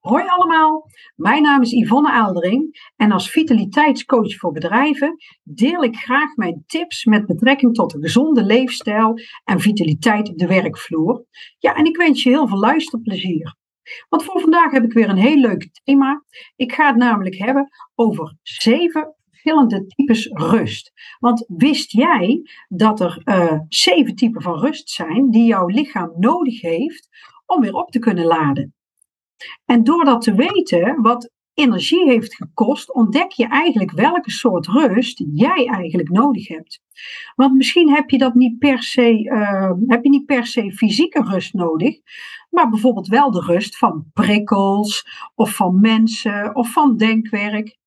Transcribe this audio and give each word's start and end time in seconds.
Hoi 0.00 0.24
allemaal, 0.28 0.86
mijn 1.16 1.42
naam 1.42 1.62
is 1.62 1.70
Yvonne 1.70 2.10
Aaldering 2.10 2.90
en 2.96 3.12
als 3.12 3.30
vitaliteitscoach 3.30 4.36
voor 4.36 4.52
bedrijven 4.52 5.16
deel 5.42 5.82
ik 5.82 5.96
graag 5.96 6.36
mijn 6.36 6.64
tips 6.66 7.04
met 7.04 7.26
betrekking 7.26 7.74
tot 7.74 7.94
een 7.94 8.02
gezonde 8.02 8.44
leefstijl 8.44 9.14
en 9.44 9.60
vitaliteit 9.60 10.28
op 10.28 10.38
de 10.38 10.46
werkvloer. 10.46 11.24
Ja, 11.58 11.74
en 11.74 11.84
ik 11.84 11.96
wens 11.96 12.22
je 12.22 12.28
heel 12.28 12.48
veel 12.48 12.58
luisterplezier. 12.58 13.56
Want 14.08 14.24
voor 14.24 14.40
vandaag 14.40 14.72
heb 14.72 14.84
ik 14.84 14.92
weer 14.92 15.08
een 15.08 15.16
heel 15.16 15.36
leuk 15.36 15.80
thema. 15.84 16.24
Ik 16.56 16.72
ga 16.72 16.86
het 16.86 16.96
namelijk 16.96 17.36
hebben 17.36 17.68
over 17.94 18.36
zeven 18.42 19.14
verschillende 19.30 19.86
types 19.86 20.26
rust. 20.26 20.92
Want 21.18 21.44
wist 21.48 21.92
jij 21.92 22.42
dat 22.68 23.00
er 23.00 23.22
uh, 23.24 23.60
zeven 23.68 24.14
typen 24.14 24.42
van 24.42 24.58
rust 24.58 24.90
zijn 24.90 25.30
die 25.30 25.44
jouw 25.44 25.66
lichaam 25.66 26.12
nodig 26.16 26.60
heeft 26.60 27.08
om 27.46 27.60
weer 27.60 27.74
op 27.74 27.90
te 27.90 27.98
kunnen 27.98 28.24
laden? 28.24 28.74
En 29.64 29.84
door 29.84 30.04
dat 30.04 30.20
te 30.22 30.34
weten, 30.34 31.02
wat 31.02 31.30
energie 31.54 32.04
heeft 32.04 32.34
gekost, 32.34 32.94
ontdek 32.94 33.30
je 33.30 33.46
eigenlijk 33.46 33.90
welke 33.90 34.30
soort 34.30 34.66
rust 34.66 35.24
jij 35.32 35.66
eigenlijk 35.66 36.08
nodig 36.08 36.48
hebt. 36.48 36.80
Want 37.34 37.54
misschien 37.54 37.94
heb 37.94 38.10
je 38.10 38.18
dat 38.18 38.34
niet 38.34 38.58
per 38.58 38.82
se, 38.82 39.22
uh, 39.22 39.72
heb 39.86 40.04
je 40.04 40.10
niet 40.10 40.26
per 40.26 40.46
se 40.46 40.72
fysieke 40.72 41.22
rust 41.22 41.54
nodig, 41.54 41.98
maar 42.50 42.68
bijvoorbeeld 42.68 43.08
wel 43.08 43.30
de 43.30 43.40
rust 43.40 43.78
van 43.78 44.10
prikkels 44.12 45.06
of 45.34 45.54
van 45.54 45.80
mensen 45.80 46.54
of 46.54 46.72
van 46.72 46.96
denkwerk. 46.96 47.80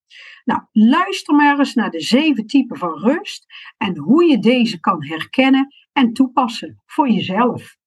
Nou, 0.46 0.62
luister 0.72 1.36
maar 1.36 1.60
eens 1.60 1.74
naar 1.74 1.92
de 1.92 2.02
zeven 2.02 2.46
typen 2.46 2.78
van 2.78 3.00
rust 3.00 3.46
en 3.78 3.98
hoe 3.98 4.26
je 4.26 4.40
deze 4.40 4.80
kan 4.80 5.06
herkennen 5.06 5.74
en 5.92 6.14
toepassen 6.14 6.82
voor 6.86 7.10
jezelf. 7.10 7.78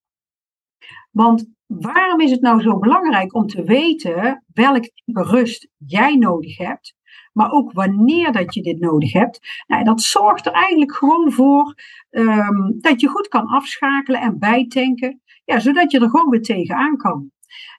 Want 1.11 1.48
waarom 1.67 2.21
is 2.21 2.30
het 2.30 2.41
nou 2.41 2.61
zo 2.61 2.79
belangrijk 2.79 3.35
om 3.35 3.47
te 3.47 3.62
weten 3.62 4.45
welk 4.53 4.83
type 4.83 5.23
rust 5.23 5.69
jij 5.77 6.16
nodig 6.16 6.59
hebt, 6.59 6.96
maar 7.32 7.51
ook 7.51 7.73
wanneer 7.73 8.32
dat 8.32 8.55
je 8.55 8.63
dit 8.63 8.79
nodig 8.79 9.13
hebt? 9.13 9.65
Nou, 9.66 9.85
dat 9.85 10.01
zorgt 10.01 10.47
er 10.47 10.52
eigenlijk 10.52 10.95
gewoon 10.95 11.32
voor 11.32 11.74
um, 12.10 12.77
dat 12.80 13.01
je 13.01 13.09
goed 13.09 13.29
kan 13.29 13.47
afschakelen 13.47 14.21
en 14.21 14.38
bijtanken, 14.38 15.21
ja, 15.45 15.59
zodat 15.59 15.91
je 15.91 16.01
er 16.01 16.10
gewoon 16.10 16.30
weer 16.30 16.43
tegenaan 16.43 16.97
kan. 16.97 17.30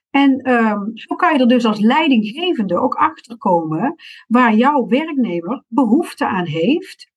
En 0.09 0.52
um, 0.52 0.92
zo 0.94 1.16
kan 1.16 1.34
je 1.34 1.40
er 1.40 1.48
dus 1.48 1.66
als 1.66 1.80
leidinggevende 1.80 2.80
ook 2.80 2.94
achter 2.94 3.38
komen 3.38 3.96
waar 4.28 4.53
jouw 4.53 4.88
werknemer 4.88 5.64
behoefte 5.68 6.28
aan 6.28 6.46
heeft 6.46 7.12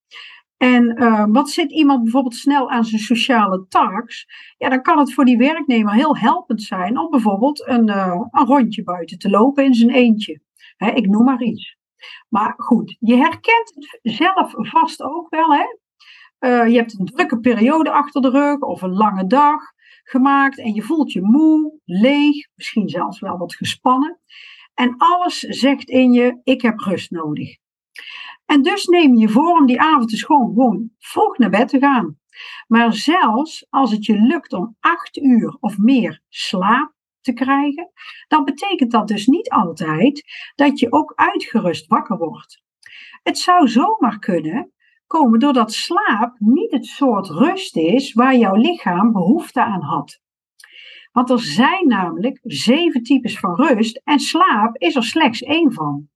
en 0.62 1.02
uh, 1.02 1.24
wat 1.28 1.50
zit 1.50 1.72
iemand 1.72 2.02
bijvoorbeeld 2.02 2.34
snel 2.34 2.70
aan 2.70 2.84
zijn 2.84 3.00
sociale 3.00 3.66
taaks? 3.68 4.26
Ja, 4.58 4.68
dan 4.68 4.82
kan 4.82 4.98
het 4.98 5.14
voor 5.14 5.24
die 5.24 5.36
werknemer 5.36 5.94
heel 5.94 6.16
helpend 6.16 6.62
zijn 6.62 6.98
om 6.98 7.10
bijvoorbeeld 7.10 7.68
een, 7.68 7.88
uh, 7.88 8.20
een 8.30 8.46
rondje 8.46 8.82
buiten 8.82 9.18
te 9.18 9.30
lopen 9.30 9.64
in 9.64 9.74
zijn 9.74 9.90
eentje. 9.90 10.40
ik 10.76 11.06
noem 11.06 11.24
maar 11.24 11.42
iets. 11.42 11.76
Maar 12.28 12.54
goed, 12.56 12.96
je 12.98 13.16
herkent 13.16 13.72
het 13.74 13.98
zelf 14.02 14.54
vast 14.56 15.02
ook 15.02 15.30
wel. 15.30 15.52
Hè? 15.52 15.64
Uh, 16.40 16.68
je 16.68 16.76
hebt 16.76 16.98
een 16.98 17.06
drukke 17.06 17.40
periode 17.40 17.90
achter 17.90 18.22
de 18.22 18.30
rug 18.30 18.58
of 18.58 18.82
een 18.82 18.94
lange 18.94 19.26
dag 19.26 19.60
gemaakt 20.04 20.58
en 20.58 20.74
je 20.74 20.82
voelt 20.82 21.12
je 21.12 21.22
moe, 21.22 21.80
leeg, 21.84 22.48
misschien 22.54 22.88
zelfs 22.88 23.20
wel 23.20 23.38
wat 23.38 23.54
gespannen. 23.54 24.20
En 24.74 24.94
alles 24.96 25.38
zegt 25.38 25.88
in 25.88 26.12
je: 26.12 26.40
ik 26.44 26.62
heb 26.62 26.78
rust 26.78 27.10
nodig. 27.10 27.61
En 28.52 28.62
dus 28.62 28.84
neem 28.84 29.14
je 29.14 29.28
voor 29.28 29.58
om 29.58 29.66
die 29.66 29.80
avond 29.80 30.10
dus 30.10 30.22
gewoon, 30.22 30.54
gewoon 30.54 30.90
vroeg 30.98 31.38
naar 31.38 31.50
bed 31.50 31.68
te 31.68 31.78
gaan. 31.78 32.18
Maar 32.66 32.92
zelfs 32.94 33.66
als 33.70 33.90
het 33.90 34.04
je 34.04 34.20
lukt 34.20 34.52
om 34.52 34.76
acht 34.80 35.16
uur 35.16 35.56
of 35.60 35.78
meer 35.78 36.22
slaap 36.28 36.94
te 37.20 37.32
krijgen, 37.32 37.90
dan 38.28 38.44
betekent 38.44 38.90
dat 38.90 39.08
dus 39.08 39.26
niet 39.26 39.50
altijd 39.50 40.24
dat 40.54 40.78
je 40.78 40.92
ook 40.92 41.12
uitgerust 41.14 41.86
wakker 41.86 42.16
wordt. 42.16 42.62
Het 43.22 43.38
zou 43.38 43.68
zomaar 43.68 44.18
kunnen 44.18 44.72
komen 45.06 45.38
doordat 45.38 45.72
slaap 45.72 46.36
niet 46.38 46.70
het 46.70 46.86
soort 46.86 47.28
rust 47.28 47.76
is 47.76 48.12
waar 48.12 48.36
jouw 48.36 48.56
lichaam 48.56 49.12
behoefte 49.12 49.64
aan 49.64 49.82
had. 49.82 50.20
Want 51.12 51.30
er 51.30 51.40
zijn 51.40 51.88
namelijk 51.88 52.38
zeven 52.42 53.02
types 53.02 53.38
van 53.38 53.54
rust 53.54 54.00
en 54.04 54.20
slaap 54.20 54.76
is 54.76 54.94
er 54.94 55.04
slechts 55.04 55.42
één 55.42 55.72
van 55.72 56.10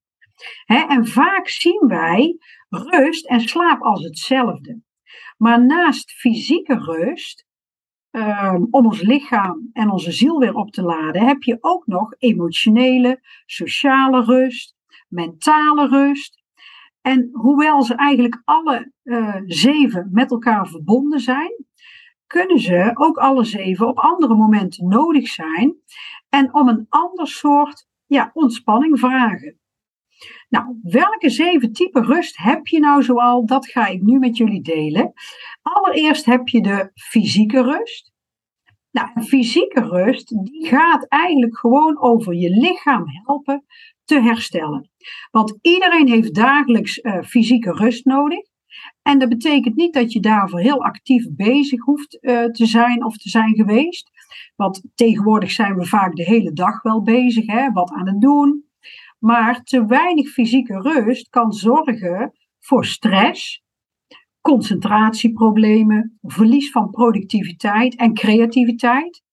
en 0.65 1.07
vaak 1.07 1.47
zien 1.47 1.87
wij 1.87 2.37
rust 2.69 3.25
en 3.25 3.39
slaap 3.39 3.81
als 3.81 4.03
hetzelfde. 4.03 4.81
Maar 5.37 5.65
naast 5.65 6.11
fysieke 6.11 6.75
rust, 6.75 7.45
ehm, 8.11 8.63
om 8.69 8.85
ons 8.85 9.01
lichaam 9.01 9.69
en 9.73 9.91
onze 9.91 10.11
ziel 10.11 10.39
weer 10.39 10.53
op 10.53 10.71
te 10.71 10.81
laden, 10.81 11.27
heb 11.27 11.43
je 11.43 11.57
ook 11.59 11.85
nog 11.85 12.13
emotionele, 12.17 13.19
sociale 13.45 14.23
rust, 14.23 14.75
mentale 15.07 15.87
rust. 15.87 16.41
En 17.01 17.29
hoewel 17.31 17.83
ze 17.83 17.95
eigenlijk 17.95 18.41
alle 18.43 18.91
uh, 19.03 19.35
zeven 19.45 20.09
met 20.11 20.31
elkaar 20.31 20.67
verbonden 20.67 21.19
zijn, 21.19 21.65
kunnen 22.27 22.59
ze 22.59 22.91
ook 22.93 23.17
alle 23.17 23.43
zeven 23.43 23.87
op 23.87 23.99
andere 23.99 24.35
momenten 24.35 24.87
nodig 24.87 25.27
zijn 25.27 25.75
en 26.29 26.53
om 26.53 26.67
een 26.67 26.85
ander 26.89 27.27
soort 27.27 27.87
ja, 28.05 28.31
ontspanning 28.33 28.99
vragen. 28.99 29.59
Nou, 30.49 30.79
welke 30.81 31.29
zeven 31.29 31.71
typen 31.71 32.05
rust 32.05 32.37
heb 32.37 32.67
je 32.67 32.79
nou 32.79 33.03
zoal? 33.03 33.45
Dat 33.45 33.67
ga 33.67 33.87
ik 33.87 34.01
nu 34.01 34.19
met 34.19 34.37
jullie 34.37 34.61
delen. 34.61 35.13
Allereerst 35.61 36.25
heb 36.25 36.47
je 36.47 36.61
de 36.61 36.91
fysieke 36.93 37.61
rust. 37.61 38.11
Nou, 38.91 39.21
fysieke 39.21 39.81
rust 39.81 40.45
die 40.45 40.67
gaat 40.67 41.07
eigenlijk 41.07 41.57
gewoon 41.57 42.01
over 42.01 42.33
je 42.33 42.49
lichaam 42.49 43.03
helpen 43.07 43.65
te 44.05 44.21
herstellen. 44.21 44.89
Want 45.31 45.57
iedereen 45.61 46.07
heeft 46.07 46.35
dagelijks 46.35 46.97
uh, 46.97 47.21
fysieke 47.23 47.71
rust 47.71 48.05
nodig. 48.05 48.39
En 49.01 49.19
dat 49.19 49.29
betekent 49.29 49.75
niet 49.75 49.93
dat 49.93 50.11
je 50.11 50.19
daarvoor 50.19 50.59
heel 50.59 50.83
actief 50.83 51.25
bezig 51.31 51.83
hoeft 51.83 52.17
uh, 52.21 52.43
te 52.45 52.65
zijn 52.65 53.05
of 53.05 53.17
te 53.17 53.29
zijn 53.29 53.55
geweest. 53.55 54.11
Want 54.55 54.81
tegenwoordig 54.95 55.51
zijn 55.51 55.75
we 55.75 55.85
vaak 55.85 56.15
de 56.15 56.23
hele 56.23 56.53
dag 56.53 56.81
wel 56.81 57.01
bezig, 57.01 57.45
hè? 57.45 57.71
wat 57.71 57.91
aan 57.91 58.07
het 58.07 58.21
doen, 58.21 58.66
maar 59.19 59.63
te 59.63 59.85
weinig 59.85 60.29
fysieke 60.29 60.81
rust 60.81 61.29
kan 61.29 61.51
zorgen 61.51 62.31
voor 62.59 62.85
stress, 62.85 63.61
concentratieproblemen, 64.41 66.17
verlies 66.21 66.71
van 66.71 66.89
productiviteit 66.89 67.95
en 67.95 68.13
creativiteit, 68.13 69.23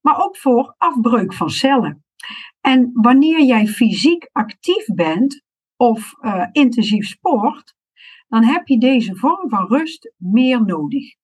maar 0.00 0.24
ook 0.24 0.36
voor 0.36 0.74
afbreuk 0.78 1.34
van 1.34 1.50
cellen. 1.50 2.04
En 2.60 2.90
wanneer 2.92 3.42
jij 3.42 3.66
fysiek 3.66 4.28
actief 4.32 4.86
bent 4.86 5.42
of 5.76 6.12
uh, 6.20 6.46
intensief 6.52 7.06
sport, 7.06 7.74
dan 8.28 8.44
heb 8.44 8.66
je 8.66 8.78
deze 8.78 9.16
vorm 9.16 9.48
van 9.48 9.66
rust 9.66 10.12
meer 10.16 10.64
nodig. 10.64 11.14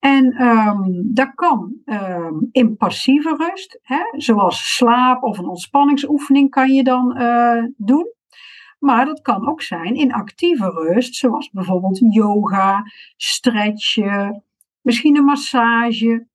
En 0.00 0.42
um, 0.42 1.14
dat 1.14 1.34
kan 1.34 1.74
um, 1.84 2.48
in 2.52 2.76
passieve 2.76 3.36
rust, 3.36 3.78
hè, 3.82 4.02
zoals 4.10 4.76
slaap 4.76 5.22
of 5.22 5.38
een 5.38 5.48
ontspanningsoefening 5.48 6.50
kan 6.50 6.72
je 6.72 6.84
dan 6.84 7.20
uh, 7.20 7.64
doen. 7.76 8.12
Maar 8.78 9.04
dat 9.06 9.20
kan 9.20 9.48
ook 9.48 9.62
zijn 9.62 9.94
in 9.94 10.12
actieve 10.12 10.70
rust, 10.70 11.14
zoals 11.14 11.50
bijvoorbeeld 11.50 11.98
yoga, 12.12 12.82
stretchen, 13.16 14.44
misschien 14.80 15.16
een 15.16 15.24
massage. 15.24 16.28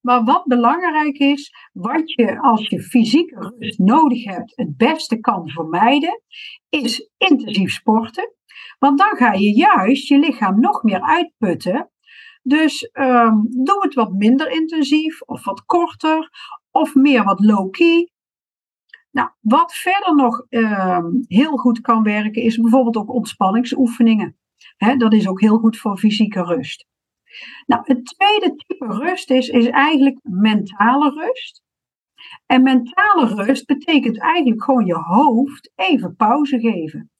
Maar 0.00 0.24
wat 0.24 0.44
belangrijk 0.44 1.18
is, 1.18 1.52
wat 1.72 2.12
je 2.12 2.40
als 2.40 2.68
je 2.68 2.80
fysieke 2.80 3.54
rust 3.58 3.78
nodig 3.78 4.24
hebt, 4.24 4.52
het 4.56 4.76
beste 4.76 5.20
kan 5.20 5.48
vermijden, 5.48 6.22
is 6.68 7.10
intensief 7.18 7.72
sporten. 7.72 8.34
Want 8.78 8.98
dan 8.98 9.16
ga 9.16 9.32
je 9.32 9.54
juist 9.54 10.08
je 10.08 10.18
lichaam 10.18 10.60
nog 10.60 10.82
meer 10.82 11.00
uitputten 11.00 11.90
dus 12.42 12.90
um, 12.92 13.46
doe 13.50 13.76
het 13.78 13.94
wat 13.94 14.12
minder 14.12 14.50
intensief 14.50 15.22
of 15.22 15.44
wat 15.44 15.64
korter 15.64 16.30
of 16.70 16.94
meer 16.94 17.24
wat 17.24 17.40
low-key. 17.40 18.10
Nou, 19.10 19.30
wat 19.40 19.74
verder 19.74 20.14
nog 20.14 20.46
um, 20.48 21.24
heel 21.26 21.56
goed 21.56 21.80
kan 21.80 22.02
werken 22.02 22.42
is 22.42 22.56
bijvoorbeeld 22.56 22.96
ook 22.96 23.12
ontspanningsoefeningen. 23.14 24.36
Dat 24.96 25.12
is 25.12 25.28
ook 25.28 25.40
heel 25.40 25.58
goed 25.58 25.78
voor 25.78 25.98
fysieke 25.98 26.42
rust. 26.42 26.86
Nou, 27.66 27.82
het 27.84 28.04
tweede 28.04 28.54
type 28.54 28.86
rust 28.86 29.30
is, 29.30 29.48
is 29.48 29.66
eigenlijk 29.66 30.18
mentale 30.22 31.10
rust. 31.10 31.62
En 32.46 32.62
mentale 32.62 33.44
rust 33.44 33.66
betekent 33.66 34.20
eigenlijk 34.20 34.64
gewoon 34.64 34.86
je 34.86 34.94
hoofd 34.94 35.72
even 35.74 36.16
pauze 36.16 36.60
geven 36.60 37.10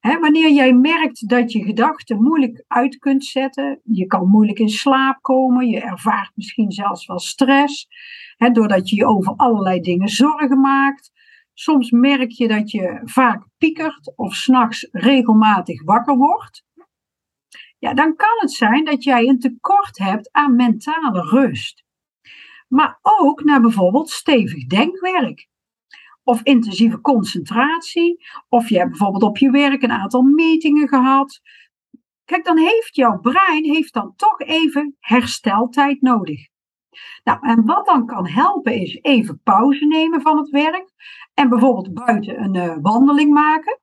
wanneer 0.00 0.50
jij 0.50 0.72
merkt 0.72 1.28
dat 1.28 1.52
je 1.52 1.62
gedachten 1.62 2.22
moeilijk 2.22 2.64
uit 2.68 2.98
kunt 2.98 3.24
zetten, 3.24 3.80
je 3.84 4.06
kan 4.06 4.28
moeilijk 4.28 4.58
in 4.58 4.68
slaap 4.68 5.22
komen, 5.22 5.66
je 5.66 5.80
ervaart 5.80 6.30
misschien 6.34 6.70
zelfs 6.70 7.06
wel 7.06 7.18
stress, 7.18 7.88
doordat 8.52 8.88
je 8.88 8.96
je 8.96 9.06
over 9.06 9.34
allerlei 9.36 9.80
dingen 9.80 10.08
zorgen 10.08 10.60
maakt. 10.60 11.10
Soms 11.54 11.90
merk 11.90 12.30
je 12.30 12.48
dat 12.48 12.70
je 12.70 13.00
vaak 13.04 13.46
piekert 13.58 14.12
of 14.16 14.34
s'nachts 14.34 14.88
regelmatig 14.92 15.84
wakker 15.84 16.16
wordt. 16.16 16.64
Ja, 17.78 17.94
dan 17.94 18.16
kan 18.16 18.36
het 18.38 18.52
zijn 18.52 18.84
dat 18.84 19.04
jij 19.04 19.26
een 19.26 19.38
tekort 19.38 19.98
hebt 19.98 20.32
aan 20.32 20.56
mentale 20.56 21.22
rust. 21.22 21.84
Maar 22.68 22.98
ook 23.02 23.44
naar 23.44 23.60
bijvoorbeeld 23.60 24.10
stevig 24.10 24.66
denkwerk. 24.66 25.48
Of 26.24 26.42
intensieve 26.42 27.00
concentratie, 27.00 28.24
of 28.48 28.68
je 28.68 28.76
hebt 28.76 28.90
bijvoorbeeld 28.90 29.22
op 29.22 29.38
je 29.38 29.50
werk 29.50 29.82
een 29.82 29.92
aantal 29.92 30.22
meetingen 30.22 30.88
gehad. 30.88 31.40
Kijk, 32.24 32.44
dan 32.44 32.58
heeft 32.58 32.96
jouw 32.96 33.18
brein 33.18 33.64
heeft 33.64 33.92
dan 33.92 34.12
toch 34.16 34.40
even 34.40 34.96
hersteltijd 34.98 36.00
nodig. 36.00 36.48
Nou, 37.24 37.38
en 37.40 37.64
wat 37.64 37.86
dan 37.86 38.06
kan 38.06 38.26
helpen 38.26 38.72
is 38.72 38.98
even 39.02 39.40
pauze 39.42 39.86
nemen 39.86 40.20
van 40.20 40.38
het 40.38 40.48
werk 40.48 40.92
en 41.34 41.48
bijvoorbeeld 41.48 41.94
buiten 41.94 42.42
een 42.42 42.54
uh, 42.54 42.76
wandeling 42.80 43.32
maken. 43.32 43.80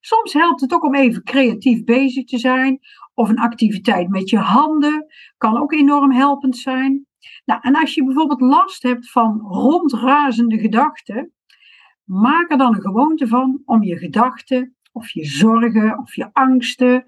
Soms 0.00 0.32
helpt 0.32 0.60
het 0.60 0.72
ook 0.72 0.84
om 0.84 0.94
even 0.94 1.22
creatief 1.22 1.84
bezig 1.84 2.24
te 2.24 2.38
zijn 2.38 2.80
of 3.14 3.28
een 3.28 3.38
activiteit 3.38 4.08
met 4.08 4.30
je 4.30 4.38
handen 4.38 5.06
kan 5.36 5.60
ook 5.60 5.72
enorm 5.72 6.12
helpend 6.12 6.56
zijn. 6.56 7.06
Nou, 7.44 7.60
en 7.62 7.74
als 7.74 7.94
je 7.94 8.04
bijvoorbeeld 8.04 8.40
last 8.40 8.82
hebt 8.82 9.10
van 9.10 9.40
rondrazende 9.40 10.58
gedachten, 10.58 11.33
maak 12.04 12.50
er 12.50 12.58
dan 12.58 12.74
een 12.74 12.82
gewoonte 12.82 13.28
van 13.28 13.62
om 13.64 13.82
je 13.82 13.96
gedachten 13.96 14.76
of 14.92 15.10
je 15.10 15.24
zorgen 15.24 15.98
of 15.98 16.14
je 16.14 16.30
angsten 16.32 17.04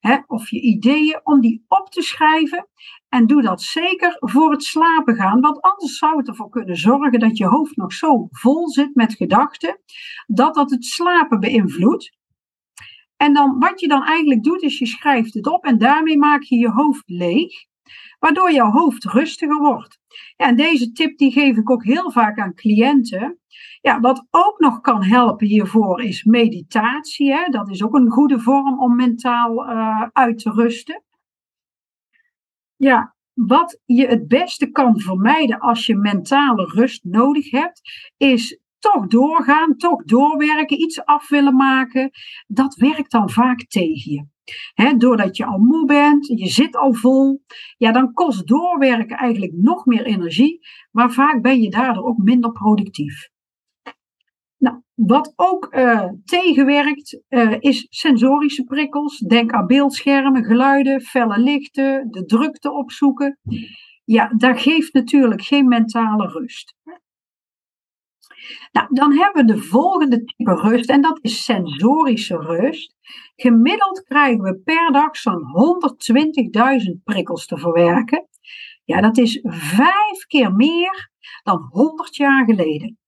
hè, 0.00 0.16
of 0.26 0.50
je 0.50 0.60
ideeën, 0.60 1.20
om 1.22 1.40
die 1.40 1.64
op 1.68 1.90
te 1.90 2.02
schrijven. 2.02 2.68
En 3.08 3.26
doe 3.26 3.42
dat 3.42 3.62
zeker 3.62 4.16
voor 4.18 4.50
het 4.50 4.62
slapen 4.62 5.14
gaan, 5.14 5.40
want 5.40 5.60
anders 5.60 5.98
zou 5.98 6.16
het 6.16 6.28
ervoor 6.28 6.48
kunnen 6.48 6.76
zorgen 6.76 7.20
dat 7.20 7.36
je 7.36 7.46
hoofd 7.46 7.76
nog 7.76 7.92
zo 7.92 8.26
vol 8.30 8.68
zit 8.68 8.94
met 8.94 9.14
gedachten, 9.14 9.80
dat 10.26 10.54
dat 10.54 10.70
het 10.70 10.84
slapen 10.84 11.40
beïnvloedt. 11.40 12.18
En 13.16 13.32
dan, 13.32 13.58
wat 13.58 13.80
je 13.80 13.88
dan 13.88 14.04
eigenlijk 14.04 14.42
doet, 14.42 14.62
is 14.62 14.78
je 14.78 14.86
schrijft 14.86 15.34
het 15.34 15.46
op 15.46 15.64
en 15.64 15.78
daarmee 15.78 16.18
maak 16.18 16.42
je 16.42 16.56
je 16.56 16.70
hoofd 16.70 17.02
leeg, 17.06 17.52
waardoor 18.18 18.52
jouw 18.52 18.70
hoofd 18.70 19.04
rustiger 19.04 19.58
wordt. 19.58 19.98
Ja, 20.36 20.46
en 20.46 20.56
deze 20.56 20.92
tip 20.92 21.18
die 21.18 21.32
geef 21.32 21.56
ik 21.56 21.70
ook 21.70 21.84
heel 21.84 22.10
vaak 22.10 22.38
aan 22.38 22.54
cliënten. 22.54 23.38
Ja, 23.80 24.00
wat 24.00 24.26
ook 24.30 24.58
nog 24.58 24.80
kan 24.80 25.04
helpen 25.04 25.46
hiervoor 25.46 26.02
is 26.02 26.24
meditatie. 26.24 27.32
Hè? 27.32 27.44
Dat 27.50 27.70
is 27.70 27.82
ook 27.82 27.94
een 27.94 28.10
goede 28.10 28.40
vorm 28.40 28.80
om 28.80 28.96
mentaal 28.96 29.70
uh, 29.70 30.06
uit 30.12 30.38
te 30.38 30.50
rusten. 30.50 31.02
Ja, 32.76 33.14
wat 33.34 33.80
je 33.84 34.06
het 34.06 34.28
beste 34.28 34.70
kan 34.70 35.00
vermijden 35.00 35.58
als 35.58 35.86
je 35.86 35.96
mentale 35.96 36.64
rust 36.64 37.04
nodig 37.04 37.50
hebt, 37.50 37.80
is 38.16 38.60
toch 38.78 39.06
doorgaan, 39.06 39.76
toch 39.76 40.04
doorwerken, 40.04 40.80
iets 40.80 41.04
af 41.04 41.28
willen 41.28 41.56
maken, 41.56 42.10
dat 42.46 42.74
werkt 42.74 43.10
dan 43.10 43.30
vaak 43.30 43.66
tegen 43.68 44.12
je. 44.12 44.26
Doordat 44.98 45.36
je 45.36 45.46
al 45.46 45.58
moe 45.58 45.86
bent, 45.86 46.26
je 46.26 46.48
zit 46.48 46.76
al 46.76 46.92
vol, 46.92 47.42
ja, 47.76 47.92
dan 47.92 48.12
kost 48.12 48.46
doorwerken 48.46 49.16
eigenlijk 49.16 49.52
nog 49.56 49.86
meer 49.86 50.04
energie, 50.04 50.58
maar 50.90 51.10
vaak 51.10 51.42
ben 51.42 51.60
je 51.60 51.70
daardoor 51.70 52.04
ook 52.04 52.18
minder 52.18 52.52
productief. 52.52 53.28
Nou, 54.58 54.80
wat 54.94 55.32
ook 55.36 55.74
uh, 55.74 56.04
tegenwerkt 56.24 57.22
uh, 57.28 57.56
is 57.58 57.86
sensorische 57.90 58.64
prikkels. 58.64 59.18
Denk 59.18 59.52
aan 59.52 59.66
beeldschermen, 59.66 60.44
geluiden, 60.44 61.00
felle 61.00 61.38
lichten, 61.38 62.10
de 62.10 62.24
drukte 62.24 62.72
opzoeken. 62.72 63.38
Ja, 64.04 64.34
dat 64.36 64.60
geeft 64.60 64.92
natuurlijk 64.92 65.42
geen 65.42 65.68
mentale 65.68 66.26
rust. 66.26 66.74
Nou, 68.72 68.86
dan 68.90 69.12
hebben 69.12 69.46
we 69.46 69.52
de 69.52 69.62
volgende 69.62 70.24
type 70.24 70.54
rust 70.54 70.90
en 70.90 71.00
dat 71.00 71.18
is 71.22 71.44
sensorische 71.44 72.36
rust. 72.36 72.94
Gemiddeld 73.36 74.02
krijgen 74.02 74.42
we 74.42 74.58
per 74.58 74.92
dag 74.92 75.16
zo'n 75.16 75.44
120.000 76.86 77.02
prikkels 77.04 77.46
te 77.46 77.58
verwerken. 77.58 78.28
Ja, 78.84 79.00
dat 79.00 79.18
is 79.18 79.40
vijf 79.42 80.26
keer 80.26 80.54
meer 80.54 81.10
dan 81.42 81.68
100 81.70 82.16
jaar 82.16 82.44
geleden. 82.44 82.98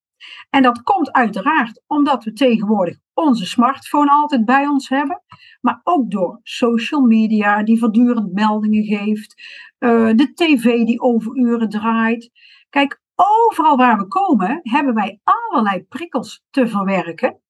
En 0.51 0.63
dat 0.63 0.83
komt 0.83 1.13
uiteraard 1.13 1.83
omdat 1.87 2.25
we 2.25 2.33
tegenwoordig 2.33 2.99
onze 3.15 3.47
smartphone 3.47 4.11
altijd 4.11 4.45
bij 4.45 4.67
ons 4.67 4.89
hebben, 4.89 5.23
maar 5.61 5.81
ook 5.83 6.11
door 6.11 6.41
social 6.43 7.01
media 7.01 7.63
die 7.63 7.79
voortdurend 7.79 8.33
meldingen 8.33 8.85
geeft, 8.85 9.43
uh, 9.79 10.11
de 10.15 10.33
tv 10.35 10.85
die 10.85 11.01
overuren 11.01 11.69
draait. 11.69 12.31
Kijk, 12.69 13.01
overal 13.15 13.77
waar 13.77 13.99
we 13.99 14.07
komen 14.07 14.61
hebben 14.63 14.95
wij 14.95 15.21
allerlei 15.23 15.85
prikkels 15.85 16.45
te 16.51 16.69
verwerken. 16.69 17.41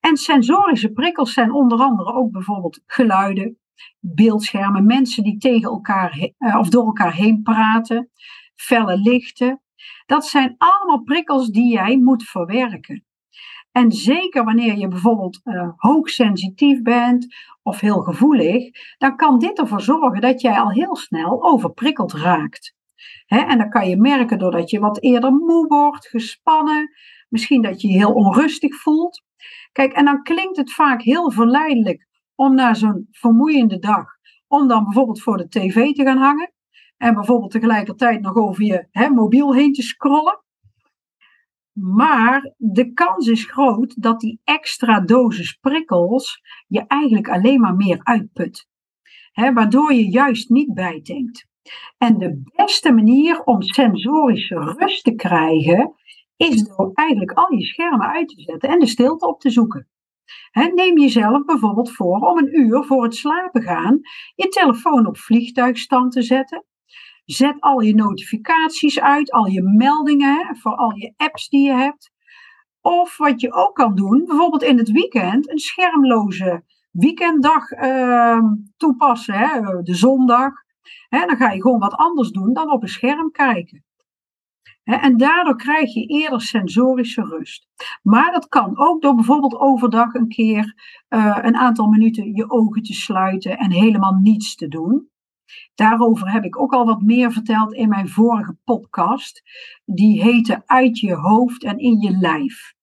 En 0.00 0.16
sensorische 0.16 0.92
prikkels 0.92 1.32
zijn 1.32 1.52
onder 1.52 1.78
andere 1.78 2.12
ook 2.12 2.30
bijvoorbeeld 2.30 2.80
geluiden, 2.86 3.58
beeldschermen, 4.00 4.86
mensen 4.86 5.22
die 5.22 5.38
tegen 5.38 5.70
elkaar 5.70 6.30
uh, 6.38 6.58
of 6.58 6.68
door 6.68 6.84
elkaar 6.84 7.14
heen 7.14 7.42
praten, 7.42 8.10
felle 8.54 8.98
lichten. 8.98 9.62
Dat 10.06 10.26
zijn 10.26 10.54
allemaal 10.58 11.02
prikkels 11.02 11.48
die 11.48 11.72
jij 11.72 11.98
moet 11.98 12.22
verwerken. 12.22 13.02
En 13.72 13.92
zeker 13.92 14.44
wanneer 14.44 14.76
je 14.76 14.88
bijvoorbeeld 14.88 15.40
uh, 15.44 15.68
hoogsensitief 15.76 16.82
bent 16.82 17.34
of 17.62 17.80
heel 17.80 18.02
gevoelig, 18.02 18.70
dan 18.98 19.16
kan 19.16 19.38
dit 19.38 19.58
ervoor 19.58 19.80
zorgen 19.80 20.20
dat 20.20 20.40
jij 20.40 20.58
al 20.58 20.70
heel 20.70 20.96
snel 20.96 21.42
overprikkeld 21.42 22.12
raakt. 22.12 22.76
En 23.26 23.58
dan 23.58 23.70
kan 23.70 23.88
je 23.88 23.96
merken 23.96 24.38
doordat 24.38 24.70
je 24.70 24.80
wat 24.80 25.02
eerder 25.02 25.32
moe 25.32 25.66
wordt, 25.66 26.08
gespannen, 26.08 26.90
misschien 27.28 27.62
dat 27.62 27.80
je 27.80 27.88
je 27.88 27.96
heel 27.96 28.12
onrustig 28.12 28.80
voelt. 28.80 29.24
Kijk, 29.72 29.92
en 29.92 30.04
dan 30.04 30.22
klinkt 30.22 30.56
het 30.56 30.72
vaak 30.72 31.02
heel 31.02 31.30
verleidelijk 31.30 32.06
om 32.34 32.54
na 32.54 32.74
zo'n 32.74 33.08
vermoeiende 33.10 33.78
dag, 33.78 34.04
om 34.46 34.68
dan 34.68 34.84
bijvoorbeeld 34.84 35.22
voor 35.22 35.36
de 35.36 35.48
tv 35.48 35.92
te 35.92 36.02
gaan 36.02 36.18
hangen. 36.18 36.52
En 36.96 37.14
bijvoorbeeld 37.14 37.50
tegelijkertijd 37.50 38.20
nog 38.20 38.34
over 38.34 38.64
je 38.64 39.10
mobiel 39.14 39.54
heen 39.54 39.72
te 39.72 39.82
scrollen. 39.82 40.42
Maar 41.72 42.54
de 42.56 42.92
kans 42.92 43.26
is 43.26 43.44
groot 43.44 44.02
dat 44.02 44.20
die 44.20 44.40
extra 44.44 45.00
dosis 45.00 45.52
prikkels 45.52 46.40
je 46.66 46.86
eigenlijk 46.86 47.28
alleen 47.28 47.60
maar 47.60 47.74
meer 47.74 48.00
uitput. 48.02 48.68
Waardoor 49.32 49.92
je 49.92 50.10
juist 50.10 50.48
niet 50.48 50.74
bijdenkt. 50.74 51.47
En 51.98 52.18
de 52.18 52.42
beste 52.54 52.92
manier 52.92 53.42
om 53.42 53.62
sensorische 53.62 54.74
rust 54.78 55.04
te 55.04 55.14
krijgen, 55.14 55.94
is 56.36 56.62
door 56.62 56.90
eigenlijk 56.94 57.32
al 57.32 57.52
je 57.52 57.64
schermen 57.64 58.08
uit 58.08 58.28
te 58.28 58.40
zetten 58.40 58.68
en 58.68 58.78
de 58.78 58.86
stilte 58.86 59.26
op 59.26 59.40
te 59.40 59.50
zoeken. 59.50 59.88
neem 60.74 60.98
jezelf 60.98 61.44
bijvoorbeeld 61.44 61.92
voor 61.92 62.18
om 62.18 62.38
een 62.38 62.60
uur 62.60 62.84
voor 62.84 63.02
het 63.02 63.14
slapen 63.14 63.62
gaan 63.62 64.00
je 64.34 64.48
telefoon 64.48 65.06
op 65.06 65.18
vliegtuigstand 65.18 66.12
te 66.12 66.22
zetten 66.22 66.64
Zet 67.28 67.60
al 67.60 67.80
je 67.80 67.94
notificaties 67.94 69.00
uit, 69.00 69.32
al 69.32 69.46
je 69.46 69.62
meldingen 69.62 70.56
voor 70.56 70.74
al 70.74 70.96
je 70.96 71.12
apps 71.16 71.48
die 71.48 71.66
je 71.66 71.72
hebt. 71.72 72.10
Of 72.80 73.16
wat 73.16 73.40
je 73.40 73.52
ook 73.52 73.74
kan 73.74 73.94
doen, 73.94 74.24
bijvoorbeeld 74.26 74.62
in 74.62 74.78
het 74.78 74.90
weekend, 74.90 75.50
een 75.50 75.58
schermloze 75.58 76.64
weekenddag 76.90 77.70
uh, 77.70 78.42
toepassen, 78.76 79.34
hè, 79.34 79.82
de 79.82 79.94
zondag. 79.94 80.52
Dan 81.08 81.36
ga 81.36 81.50
je 81.50 81.62
gewoon 81.62 81.78
wat 81.78 81.96
anders 81.96 82.30
doen 82.30 82.52
dan 82.52 82.72
op 82.72 82.82
een 82.82 82.88
scherm 82.88 83.30
kijken. 83.30 83.84
En 84.84 85.16
daardoor 85.16 85.56
krijg 85.56 85.94
je 85.94 86.06
eerder 86.06 86.40
sensorische 86.40 87.22
rust. 87.22 87.68
Maar 88.02 88.32
dat 88.32 88.48
kan 88.48 88.78
ook 88.78 89.02
door 89.02 89.14
bijvoorbeeld 89.14 89.58
overdag 89.58 90.14
een 90.14 90.28
keer 90.28 90.74
uh, 91.08 91.38
een 91.42 91.56
aantal 91.56 91.86
minuten 91.86 92.34
je 92.34 92.50
ogen 92.50 92.82
te 92.82 92.92
sluiten 92.92 93.58
en 93.58 93.70
helemaal 93.70 94.12
niets 94.12 94.54
te 94.54 94.68
doen. 94.68 95.08
Daarover 95.74 96.30
heb 96.30 96.44
ik 96.44 96.60
ook 96.60 96.72
al 96.72 96.84
wat 96.84 97.02
meer 97.02 97.32
verteld 97.32 97.72
in 97.72 97.88
mijn 97.88 98.08
vorige 98.08 98.56
podcast. 98.64 99.42
Die 99.84 100.22
heette 100.22 100.62
Uit 100.66 100.98
je 100.98 101.14
hoofd 101.14 101.64
en 101.64 101.78
in 101.78 102.00
je 102.00 102.10
lijf. 102.10 102.74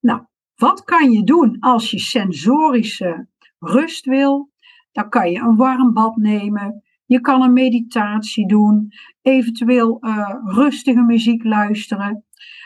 Nou, 0.00 0.22
wat 0.56 0.84
kan 0.84 1.10
je 1.10 1.24
doen 1.24 1.56
als 1.60 1.90
je 1.90 1.98
sensorische 1.98 3.28
rust 3.58 4.04
wil? 4.06 4.50
Dan 4.92 5.08
kan 5.08 5.30
je 5.30 5.38
een 5.38 5.56
warm 5.56 5.92
bad 5.92 6.16
nemen. 6.16 6.84
Je 7.06 7.20
kan 7.20 7.42
een 7.42 7.52
meditatie 7.52 8.48
doen. 8.48 8.92
Eventueel 9.22 9.98
uh, 10.00 10.34
rustige 10.44 11.02
muziek 11.02 11.44
luisteren. 11.44 12.24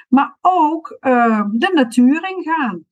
Maar 0.08 0.38
ook 0.40 0.98
uh, 1.00 1.44
de 1.50 1.70
natuur 1.74 2.28
ingaan 2.28 2.88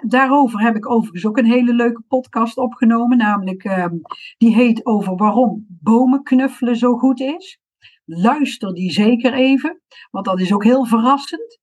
daarover 0.00 0.60
heb 0.60 0.76
ik 0.76 0.90
overigens 0.90 1.26
ook 1.26 1.38
een 1.38 1.44
hele 1.44 1.74
leuke 1.74 2.02
podcast 2.08 2.56
opgenomen, 2.56 3.18
namelijk 3.18 3.64
ehm, 3.64 3.94
die 4.38 4.54
heet 4.54 4.86
over 4.86 5.16
waarom 5.16 5.66
bomen 5.68 6.22
knuffelen 6.22 6.76
zo 6.76 6.96
goed 6.96 7.20
is. 7.20 7.60
Luister 8.04 8.74
die 8.74 8.90
zeker 8.90 9.32
even, 9.32 9.82
want 10.10 10.24
dat 10.24 10.40
is 10.40 10.52
ook 10.52 10.64
heel 10.64 10.86
verrassend. 10.86 11.60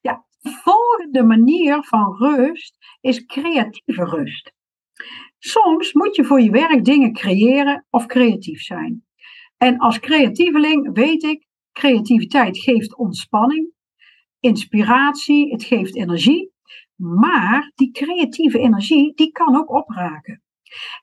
Ja, 0.00 0.24
de 0.40 0.50
volgende 0.50 1.22
manier 1.22 1.84
van 1.84 2.16
rust 2.16 2.76
is 3.00 3.26
creatieve 3.26 4.04
rust. 4.04 4.52
Soms 5.46 5.92
moet 5.92 6.16
je 6.16 6.24
voor 6.24 6.40
je 6.40 6.50
werk 6.50 6.84
dingen 6.84 7.12
creëren 7.12 7.86
of 7.90 8.06
creatief 8.06 8.62
zijn. 8.62 9.04
En 9.56 9.78
als 9.78 10.00
creatieveling 10.00 10.94
weet 10.94 11.22
ik, 11.22 11.46
creativiteit 11.72 12.58
geeft 12.58 12.96
ontspanning, 12.96 13.72
inspiratie, 14.40 15.50
het 15.50 15.64
geeft 15.64 15.96
energie 15.96 16.54
maar 16.96 17.72
die 17.74 17.90
creatieve 17.90 18.58
energie, 18.58 19.12
die 19.14 19.32
kan 19.32 19.56
ook 19.56 19.70
opraken. 19.70 20.42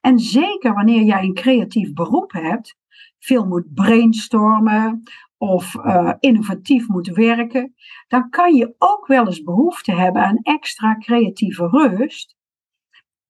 En 0.01 0.19
zeker 0.19 0.73
wanneer 0.73 1.03
jij 1.03 1.23
een 1.23 1.33
creatief 1.33 1.93
beroep 1.93 2.31
hebt, 2.31 2.75
veel 3.19 3.45
moet 3.45 3.73
brainstormen 3.73 5.03
of 5.37 5.75
uh, 5.75 6.13
innovatief 6.19 6.87
moet 6.87 7.07
werken, 7.07 7.75
dan 8.07 8.29
kan 8.29 8.53
je 8.53 8.75
ook 8.77 9.07
wel 9.07 9.25
eens 9.25 9.43
behoefte 9.43 9.91
hebben 9.91 10.21
aan 10.21 10.39
extra 10.41 10.97
creatieve 10.97 11.67
rust. 11.67 12.35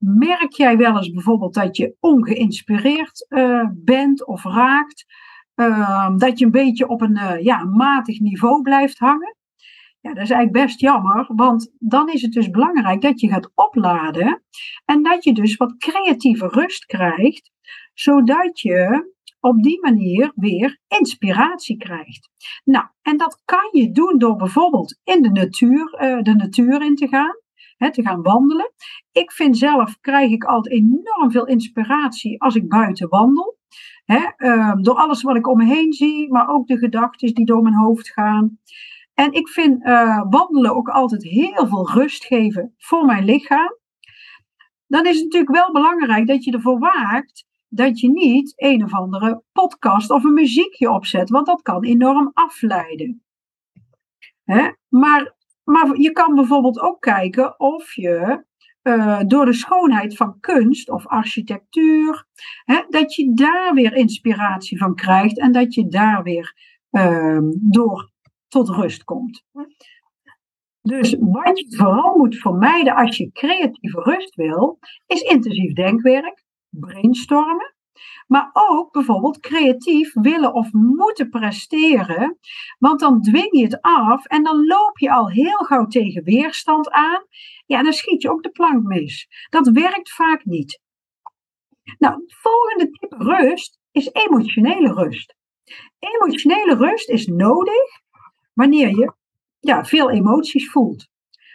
Merk 0.03 0.51
jij 0.51 0.77
wel 0.77 0.97
eens 0.97 1.11
bijvoorbeeld 1.11 1.53
dat 1.53 1.77
je 1.77 1.95
ongeïnspireerd 1.99 3.25
uh, 3.29 3.67
bent 3.71 4.25
of 4.25 4.43
raakt? 4.43 5.05
Uh, 5.55 6.17
dat 6.17 6.39
je 6.39 6.45
een 6.45 6.51
beetje 6.51 6.87
op 6.87 7.01
een 7.01 7.17
uh, 7.17 7.41
ja, 7.41 7.63
matig 7.63 8.19
niveau 8.19 8.61
blijft 8.61 8.99
hangen? 8.99 9.35
Ja, 9.99 10.13
dat 10.13 10.23
is 10.23 10.29
eigenlijk 10.29 10.65
best 10.65 10.79
jammer, 10.79 11.31
want 11.35 11.73
dan 11.79 12.09
is 12.09 12.21
het 12.21 12.31
dus 12.31 12.49
belangrijk 12.49 13.01
dat 13.01 13.19
je 13.19 13.27
gaat 13.27 13.51
opladen 13.55 14.43
en 14.85 15.03
dat 15.03 15.23
je 15.23 15.33
dus 15.33 15.55
wat 15.55 15.77
creatieve 15.77 16.47
rust 16.47 16.85
krijgt, 16.85 17.51
zodat 17.93 18.59
je 18.59 19.11
op 19.39 19.63
die 19.63 19.81
manier 19.81 20.31
weer 20.35 20.79
inspiratie 20.87 21.77
krijgt. 21.77 22.29
Nou, 22.63 22.85
en 23.01 23.17
dat 23.17 23.41
kan 23.45 23.69
je 23.71 23.91
doen 23.91 24.17
door 24.17 24.35
bijvoorbeeld 24.35 24.99
in 25.03 25.21
de 25.21 25.31
natuur, 25.31 25.97
uh, 26.01 26.21
de 26.21 26.35
natuur 26.35 26.81
in 26.81 26.95
te 26.95 27.07
gaan. 27.07 27.35
Hè, 27.81 27.91
te 27.91 28.01
gaan 28.01 28.21
wandelen. 28.21 28.71
Ik 29.11 29.31
vind 29.31 29.57
zelf, 29.57 29.99
krijg 29.99 30.31
ik 30.31 30.43
altijd 30.43 30.75
enorm 30.75 31.31
veel 31.31 31.45
inspiratie 31.45 32.41
als 32.41 32.55
ik 32.55 32.69
buiten 32.69 33.09
wandel. 33.09 33.57
Hè, 34.05 34.19
uh, 34.37 34.73
door 34.81 34.95
alles 34.95 35.21
wat 35.21 35.35
ik 35.35 35.47
om 35.47 35.57
me 35.57 35.65
heen 35.65 35.93
zie, 35.93 36.31
maar 36.31 36.49
ook 36.49 36.67
de 36.67 36.77
gedachten 36.77 37.33
die 37.33 37.45
door 37.45 37.61
mijn 37.61 37.75
hoofd 37.75 38.09
gaan. 38.09 38.59
En 39.13 39.31
ik 39.31 39.47
vind 39.47 39.85
uh, 39.85 40.23
wandelen 40.29 40.75
ook 40.75 40.89
altijd 40.89 41.23
heel 41.23 41.67
veel 41.67 41.91
rust 41.91 42.25
geven 42.25 42.73
voor 42.77 43.05
mijn 43.05 43.25
lichaam. 43.25 43.77
Dan 44.87 45.05
is 45.05 45.15
het 45.15 45.23
natuurlijk 45.23 45.55
wel 45.55 45.71
belangrijk 45.71 46.27
dat 46.27 46.43
je 46.43 46.51
ervoor 46.51 46.79
waakt 46.79 47.45
dat 47.67 47.99
je 47.99 48.09
niet 48.09 48.53
een 48.55 48.83
of 48.83 48.93
andere 48.93 49.43
podcast 49.51 50.09
of 50.09 50.23
een 50.23 50.33
muziekje 50.33 50.91
opzet, 50.91 51.29
want 51.29 51.45
dat 51.45 51.61
kan 51.61 51.83
enorm 51.83 52.31
afleiden. 52.33 53.23
Hè? 54.43 54.71
Maar, 54.89 55.35
maar 55.71 55.99
je 55.99 56.11
kan 56.11 56.35
bijvoorbeeld 56.35 56.79
ook 56.79 57.01
kijken 57.01 57.59
of 57.59 57.93
je 57.93 58.43
uh, 58.83 59.19
door 59.27 59.45
de 59.45 59.53
schoonheid 59.53 60.15
van 60.15 60.39
kunst 60.39 60.89
of 60.89 61.07
architectuur, 61.07 62.25
hè, 62.65 62.81
dat 62.89 63.15
je 63.15 63.33
daar 63.33 63.73
weer 63.73 63.95
inspiratie 63.95 64.77
van 64.77 64.95
krijgt 64.95 65.39
en 65.39 65.51
dat 65.51 65.73
je 65.73 65.87
daar 65.87 66.23
weer 66.23 66.55
uh, 66.91 67.39
door 67.53 68.11
tot 68.47 68.69
rust 68.69 69.03
komt. 69.03 69.43
Dus 70.81 71.15
wat 71.19 71.59
je 71.59 71.75
vooral 71.77 72.17
moet 72.17 72.35
vermijden 72.35 72.95
als 72.95 73.17
je 73.17 73.31
creatieve 73.31 74.01
rust 74.01 74.35
wil, 74.35 74.79
is 75.07 75.21
intensief 75.21 75.73
denkwerk, 75.73 76.43
brainstormen. 76.69 77.73
Maar 78.27 78.49
ook 78.53 78.91
bijvoorbeeld 78.91 79.39
creatief 79.39 80.13
willen 80.13 80.53
of 80.53 80.71
moeten 80.71 81.29
presteren. 81.29 82.37
Want 82.79 82.99
dan 82.99 83.21
dwing 83.21 83.57
je 83.57 83.63
het 83.63 83.81
af 83.81 84.25
en 84.25 84.43
dan 84.43 84.65
loop 84.65 84.99
je 84.99 85.11
al 85.11 85.29
heel 85.29 85.57
gauw 85.57 85.85
tegen 85.85 86.23
weerstand 86.23 86.89
aan. 86.89 87.25
Ja, 87.65 87.83
dan 87.83 87.93
schiet 87.93 88.21
je 88.21 88.31
ook 88.31 88.43
de 88.43 88.49
plank 88.49 88.83
mis. 88.83 89.27
Dat 89.49 89.67
werkt 89.67 90.13
vaak 90.13 90.45
niet. 90.45 90.81
Nou, 91.97 92.23
volgende 92.27 92.89
type 92.89 93.15
rust 93.17 93.79
is 93.91 94.09
emotionele 94.11 94.93
rust. 94.93 95.35
Emotionele 95.99 96.75
rust 96.75 97.09
is 97.09 97.27
nodig 97.27 98.01
wanneer 98.53 98.89
je 98.89 99.13
ja, 99.59 99.85
veel 99.85 100.09
emoties 100.09 100.71
voelt. 100.71 101.09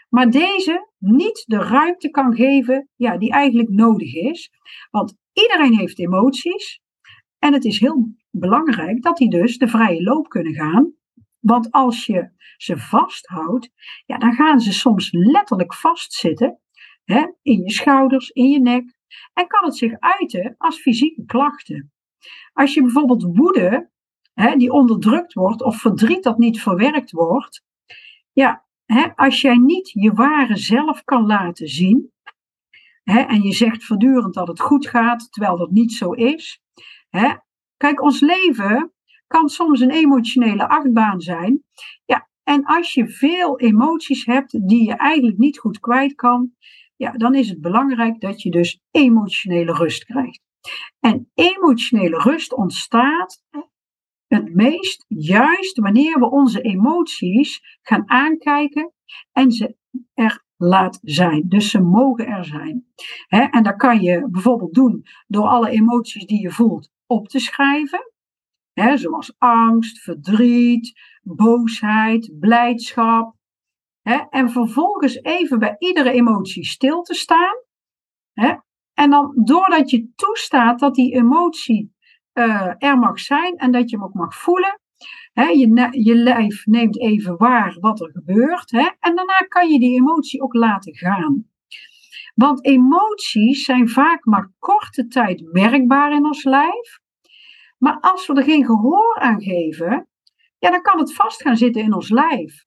Maar 0.09 0.31
deze 0.31 0.91
niet 0.99 1.45
de 1.47 1.59
ruimte 1.59 2.11
kan 2.11 2.35
geven 2.35 2.89
ja, 2.97 3.19
die 3.19 3.31
eigenlijk 3.31 3.69
nodig 3.69 4.15
is. 4.15 4.51
Want 4.91 5.15
iedereen 5.43 5.75
heeft 5.75 5.99
emoties. 5.99 6.81
En 7.39 7.53
het 7.53 7.65
is 7.65 7.81
heel 7.81 8.15
belangrijk 8.31 9.03
dat 9.03 9.17
die 9.17 9.31
dus 9.31 9.59
de 9.59 9.69
vrije 9.69 10.03
loop 10.03 10.29
kunnen 10.29 10.55
gaan. 10.55 10.95
Want 11.41 11.71
als 11.71 12.07
je 12.07 12.31
ze 12.57 12.79
vasthoudt, 12.79 13.71
ja, 14.07 14.19
dan 14.19 14.33
gaan 14.33 14.61
ze 14.61 14.73
soms 14.73 15.09
letterlijk 15.13 15.75
vastzitten. 15.75 16.61
Hè, 17.05 17.27
in 17.43 17.63
je 17.63 17.71
schouders, 17.71 18.31
in 18.31 18.51
je 18.51 18.61
nek. 18.61 18.97
En 19.33 19.47
kan 19.47 19.65
het 19.65 19.77
zich 19.77 19.93
uiten 19.99 20.55
als 20.59 20.81
fysieke 20.81 21.25
klachten. 21.25 21.93
Als 22.53 22.75
je 22.75 22.83
bijvoorbeeld 22.83 23.37
woede, 23.37 23.91
hè, 24.35 24.57
die 24.57 24.73
onderdrukt 24.73 25.33
wordt, 25.33 25.63
of 25.63 25.77
verdriet 25.77 26.23
dat 26.23 26.39
niet 26.39 26.63
verwerkt 26.63 27.11
wordt. 27.11 27.65
Ja, 28.33 28.67
als 29.15 29.41
jij 29.41 29.57
niet 29.57 29.91
je 29.91 30.13
ware 30.13 30.57
zelf 30.57 31.05
kan 31.05 31.27
laten 31.27 31.69
zien, 31.69 32.13
en 33.07 33.43
je 33.43 33.53
zegt 33.53 33.85
voortdurend 33.85 34.35
dat 34.35 34.49
het 34.49 34.61
goed 34.61 34.87
gaat, 34.87 35.33
terwijl 35.33 35.57
dat 35.57 35.71
niet 35.71 35.93
zo 35.93 36.13
is. 36.13 36.61
kijk, 37.77 38.03
ons 38.03 38.21
leven 38.21 38.93
kan 39.27 39.49
soms 39.49 39.81
een 39.81 39.91
emotionele 39.91 40.69
achtbaan 40.69 41.21
zijn. 41.21 41.65
Ja, 42.05 42.29
en 42.43 42.65
als 42.65 42.95
je 42.95 43.09
veel 43.09 43.59
emoties 43.59 44.25
hebt 44.25 44.69
die 44.69 44.87
je 44.87 44.95
eigenlijk 44.95 45.39
niet 45.39 45.59
goed 45.59 45.81
kwijt 45.81 46.15
kan, 46.15 46.53
ja, 46.97 47.11
dan 47.11 47.35
is 47.35 47.49
het 47.49 47.61
belangrijk 47.61 48.21
dat 48.21 48.43
je 48.43 48.51
dus 48.51 48.81
emotionele 48.91 49.73
rust 49.73 50.05
krijgt. 50.05 50.41
En 51.01 51.31
emotionele 51.35 52.19
rust 52.19 52.55
ontstaat 52.55 53.43
het 54.27 54.55
meest 54.55 55.05
juist 55.09 55.79
wanneer 55.79 56.19
we 56.19 56.31
onze 56.31 56.61
emoties 56.61 57.79
gaan 57.83 58.11
aankijken 58.11 58.93
en 59.33 59.53
ze 59.53 59.77
er 60.15 60.45
laat 60.57 60.99
zijn. 61.03 61.49
Dus 61.49 61.71
ze 61.71 61.81
mogen 61.81 62.27
er 62.27 62.45
zijn. 62.45 62.87
en 63.29 63.63
dat 63.63 63.77
kan 63.77 64.01
je 64.01 64.29
bijvoorbeeld 64.31 64.75
doen 64.75 65.07
door 65.27 65.47
alle 65.47 65.71
emoties 65.71 66.27
die 66.27 66.41
je 66.41 66.51
voelt 66.51 66.91
op 67.07 67.29
te 67.29 67.39
schrijven. 67.39 68.13
zoals 68.95 69.35
angst, 69.39 69.99
verdriet, 69.99 71.01
boosheid, 71.23 72.37
blijdschap. 72.41 73.35
en 74.31 74.51
vervolgens 74.51 75.23
even 75.23 75.59
bij 75.59 75.75
iedere 75.79 76.11
emotie 76.11 76.65
stil 76.65 77.03
te 77.03 77.15
staan. 77.15 77.57
en 78.95 79.11
dan 79.11 79.33
doordat 79.45 79.91
je 79.91 80.13
toestaat 80.15 80.79
dat 80.79 80.95
die 80.95 81.15
emotie 81.15 81.95
uh, 82.33 82.73
er 82.79 82.99
mag 82.99 83.21
zijn 83.21 83.57
en 83.57 83.73
dat 83.73 83.91
je 83.91 83.97
hem 83.97 84.05
ook 84.05 84.15
mag 84.15 84.35
voelen. 84.35 84.81
Je, 85.43 86.15
lijf 86.15 86.67
neemt 86.67 87.01
even 87.01 87.37
waar 87.37 87.77
wat 87.81 88.01
er 88.01 88.11
gebeurt. 88.11 88.73
en 88.73 89.15
daarna 89.15 89.39
kan 89.49 89.69
je 89.69 89.79
die 89.79 90.01
emotie 90.01 90.43
ook 90.43 90.55
laten 90.55 90.95
gaan. 90.95 91.47
Want 92.35 92.65
emoties 92.65 93.65
zijn 93.65 93.89
vaak 93.89 94.25
maar 94.25 94.53
korte 94.59 95.07
tijd 95.07 95.53
merkbaar 95.53 96.13
in 96.13 96.25
ons 96.25 96.45
lijf. 96.45 96.99
Maar 97.79 98.01
als 98.01 98.27
we 98.27 98.35
er 98.35 98.43
geen 98.43 98.65
gehoor 98.65 99.19
aan 99.19 99.43
geven, 99.43 100.09
ja, 100.59 100.71
dan 100.71 100.83
kan 100.83 100.99
het 100.99 101.15
vast 101.15 101.43
gaan 101.43 101.57
zitten 101.57 101.83
in 101.83 101.95
ons 101.95 102.11
lijf. 102.11 102.65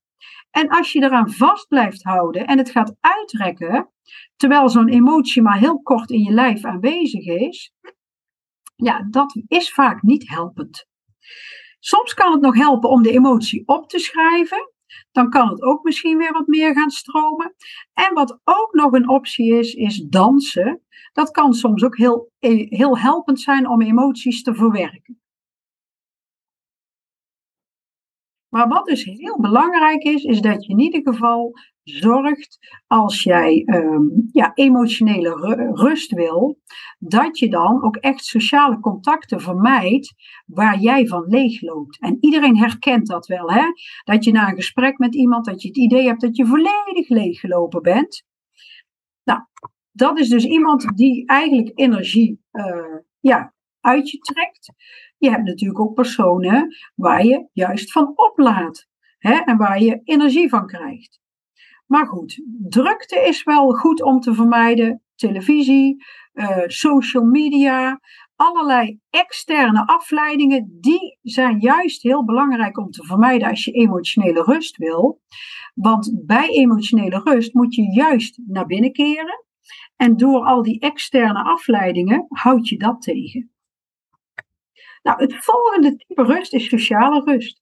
En 0.52 0.70
als 0.70 0.92
je 0.92 1.04
eraan 1.04 1.32
vast 1.32 1.68
blijft 1.68 2.04
houden 2.04 2.48
en 2.48 2.58
het 2.58 2.72
gaat 2.72 2.96
uitrekken, 3.00 3.90
terwijl 4.36 4.70
zo'n 4.70 4.90
emotie 4.90 5.42
maar 5.42 5.58
heel 5.58 5.82
kort 5.82 6.10
in 6.10 6.24
je 6.24 6.32
lijf 6.32 6.66
aanwezig 6.66 7.26
is, 7.26 7.74
ja, 8.76 9.08
dat 9.10 9.42
is 9.48 9.74
vaak 9.74 10.02
niet 10.02 10.30
helpend. 10.30 10.88
Soms 11.80 12.14
kan 12.14 12.32
het 12.32 12.42
nog 12.42 12.56
helpen 12.56 12.90
om 12.90 13.04
de 13.04 13.12
emotie 13.12 13.68
op 13.68 13.90
te 13.90 14.00
schrijven. 14.00 14.72
Dan 15.12 15.30
kan 15.30 15.50
het 15.50 15.62
ook 15.62 15.84
misschien 15.84 16.18
weer 16.18 16.32
wat 16.32 16.48
meer 16.48 16.74
gaan 16.74 16.90
stromen. 16.90 17.56
En 17.94 18.14
wat 18.14 18.40
ook 18.44 18.74
nog 18.74 18.92
een 18.92 19.10
optie 19.10 19.54
is, 19.54 19.74
is 19.74 19.98
dansen. 19.98 20.84
Dat 21.14 21.32
kan 21.32 21.54
soms 21.54 21.84
ook 21.84 21.98
heel, 21.98 22.32
heel 22.70 22.98
helpend 22.98 23.40
zijn 23.40 23.70
om 23.70 23.82
emoties 23.82 24.44
te 24.44 24.56
verwerken. 24.56 25.22
Maar 28.50 28.68
wat 28.68 28.86
dus 28.86 29.04
heel 29.04 29.40
belangrijk 29.40 30.04
is, 30.04 30.24
is 30.24 30.42
dat 30.42 30.66
je 30.66 30.72
in 30.72 30.80
ieder 30.80 31.02
geval 31.14 31.54
zorgt 31.90 32.58
als 32.88 33.24
jij 33.24 33.64
um, 33.66 34.30
ja, 34.32 34.52
emotionele 34.54 35.70
rust 35.74 36.12
wil, 36.12 36.60
dat 37.00 37.40
je 37.40 37.50
dan 37.50 37.84
ook 37.84 37.96
echt 37.96 38.26
sociale 38.26 38.80
contacten 38.80 39.42
vermijdt 39.42 40.14
waar 40.46 40.80
jij 40.80 41.08
van 41.08 41.26
leegloopt. 41.28 42.00
En 42.00 42.18
iedereen 42.20 42.58
herkent 42.58 43.08
dat 43.08 43.28
wel, 43.28 43.52
hè? 43.52 43.64
Dat 44.04 44.24
je 44.24 44.32
na 44.32 44.50
een 44.50 44.56
gesprek 44.56 44.98
met 44.98 45.16
iemand, 45.16 45.46
dat 45.46 45.62
je 45.62 45.68
het 45.68 45.78
idee 45.78 46.06
hebt 46.06 46.22
dat 46.22 46.36
je 46.36 46.46
volledig 46.46 47.10
leeggelopen 47.10 47.82
bent. 47.82 48.24
Nou, 49.24 49.40
dat 49.92 50.20
is 50.20 50.30
dus 50.30 50.46
iemand 50.46 50.98
die 50.98 51.26
eigenlijk 51.26 51.72
energie 51.80 52.42
uh, 52.52 52.98
ja, 53.20 53.54
uit 53.80 54.10
je 54.10 54.18
trekt. 54.18 54.74
Je 55.18 55.30
hebt 55.30 55.44
natuurlijk 55.44 55.80
ook 55.80 55.94
personen 55.94 56.76
waar 56.96 57.26
je 57.26 57.50
juist 57.54 57.92
van 57.92 58.12
oplaadt. 58.16 58.88
Hè, 59.20 59.34
en 59.34 59.58
waar 59.58 59.82
je 59.82 60.02
energie 60.04 60.50
van 60.50 60.66
krijgt. 60.66 61.20
Maar 61.90 62.08
goed, 62.08 62.42
drukte 62.60 63.20
is 63.20 63.44
wel 63.44 63.72
goed 63.72 64.02
om 64.02 64.20
te 64.20 64.34
vermijden. 64.34 65.02
Televisie, 65.16 66.06
uh, 66.34 66.58
social 66.68 67.24
media, 67.24 68.00
allerlei 68.36 69.00
externe 69.10 69.88
afleidingen, 69.88 70.78
die 70.82 71.18
zijn 71.22 71.60
juist 71.60 72.02
heel 72.02 72.26
belangrijk 72.26 72.78
om 72.78 72.90
te 72.92 73.06
vermijden 73.06 73.50
als 73.50 73.64
je 73.64 73.72
emotionele 73.72 74.44
rust 74.44 74.78
wil. 74.78 75.22
Want 75.74 76.26
bij 76.26 76.48
emotionele 76.48 77.22
rust 77.24 77.54
moet 77.54 77.76
je 77.76 77.94
juist 77.94 78.40
naar 78.46 78.66
binnen 78.66 78.92
keren. 78.92 79.46
En 79.96 80.18
door 80.18 80.46
al 80.46 80.64
die 80.64 80.80
externe 80.80 81.44
afleidingen 81.44 82.26
houd 82.30 82.68
je 82.68 82.78
dat 82.78 83.02
tegen. 83.02 83.52
Nou, 85.02 85.22
het 85.22 85.36
volgende 85.36 85.96
type 85.96 86.24
rust 86.24 86.54
is 86.54 86.70
sociale 86.70 87.24
rust. 87.24 87.62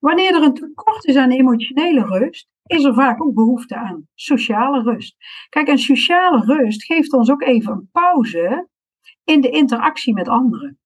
Wanneer 0.00 0.34
er 0.34 0.42
een 0.42 0.54
tekort 0.54 1.04
is 1.04 1.16
aan 1.16 1.30
emotionele 1.30 2.04
rust, 2.04 2.48
is 2.66 2.84
er 2.84 2.94
vaak 2.94 3.24
ook 3.24 3.34
behoefte 3.34 3.76
aan 3.76 4.08
sociale 4.14 4.82
rust. 4.82 5.16
Kijk, 5.48 5.68
en 5.68 5.78
sociale 5.78 6.40
rust 6.40 6.84
geeft 6.84 7.12
ons 7.12 7.30
ook 7.30 7.42
even 7.42 7.72
een 7.72 7.88
pauze 7.92 8.68
in 9.24 9.40
de 9.40 9.50
interactie 9.50 10.14
met 10.14 10.28
anderen. 10.28 10.78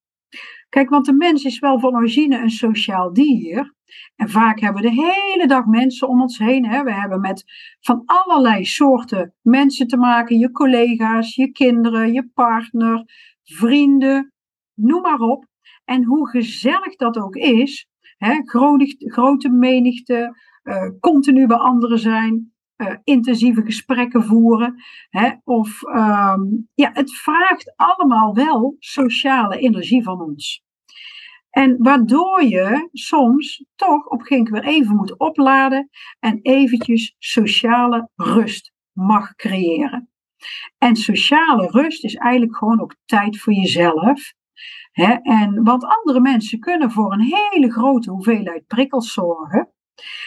Kijk, 0.68 0.88
want 0.88 1.06
de 1.06 1.12
mens 1.12 1.44
is 1.44 1.58
wel 1.58 1.80
van 1.80 1.94
origine 1.94 2.38
een 2.38 2.50
sociaal 2.50 3.12
dier. 3.12 3.74
En 4.16 4.28
vaak 4.28 4.60
hebben 4.60 4.82
we 4.82 4.88
de 4.88 5.02
hele 5.02 5.46
dag 5.46 5.64
mensen 5.64 6.08
om 6.08 6.20
ons 6.20 6.38
heen. 6.38 6.66
Hè. 6.66 6.82
We 6.82 6.92
hebben 6.92 7.20
met 7.20 7.44
van 7.80 8.02
allerlei 8.04 8.64
soorten 8.64 9.34
mensen 9.42 9.86
te 9.86 9.96
maken. 9.96 10.38
Je 10.38 10.50
collega's, 10.50 11.34
je 11.34 11.52
kinderen, 11.52 12.12
je 12.12 12.30
partner, 12.34 13.04
vrienden, 13.44 14.32
noem 14.74 15.02
maar 15.02 15.20
op. 15.20 15.46
En 15.84 16.04
hoe 16.04 16.28
gezellig 16.28 16.96
dat 16.96 17.18
ook 17.18 17.36
is, 17.36 17.88
hè, 18.18 18.40
grote 18.98 19.48
menigte, 19.48 20.36
uh, 20.62 20.90
continu 21.00 21.46
bij 21.46 21.56
anderen 21.56 21.98
zijn, 21.98 22.52
uh, 22.76 22.94
intensieve 23.04 23.62
gesprekken 23.62 24.24
voeren. 24.24 24.74
Hè, 25.08 25.30
of 25.44 25.82
um, 25.82 26.68
ja, 26.74 26.90
het 26.92 27.14
vraagt 27.14 27.72
allemaal 27.76 28.34
wel 28.34 28.76
sociale 28.78 29.58
energie 29.58 30.02
van 30.02 30.20
ons. 30.20 30.62
En 31.50 31.76
waardoor 31.78 32.42
je 32.42 32.88
soms 32.92 33.64
toch 33.74 34.06
op 34.06 34.22
geen 34.22 34.44
weer 34.50 34.64
even 34.64 34.96
moet 34.96 35.18
opladen 35.18 35.88
en 36.18 36.38
eventjes 36.42 37.14
sociale 37.18 38.08
rust 38.14 38.72
mag 38.92 39.34
creëren. 39.34 40.10
En 40.78 40.96
sociale 40.96 41.66
rust 41.70 42.04
is 42.04 42.14
eigenlijk 42.14 42.56
gewoon 42.56 42.80
ook 42.80 42.96
tijd 43.04 43.38
voor 43.38 43.52
jezelf. 43.52 44.32
En 45.22 45.64
want 45.64 45.84
andere 45.84 46.20
mensen 46.20 46.60
kunnen 46.60 46.90
voor 46.90 47.12
een 47.12 47.32
hele 47.50 47.72
grote 47.72 48.10
hoeveelheid 48.10 48.66
prikkels 48.66 49.12
zorgen. 49.12 49.72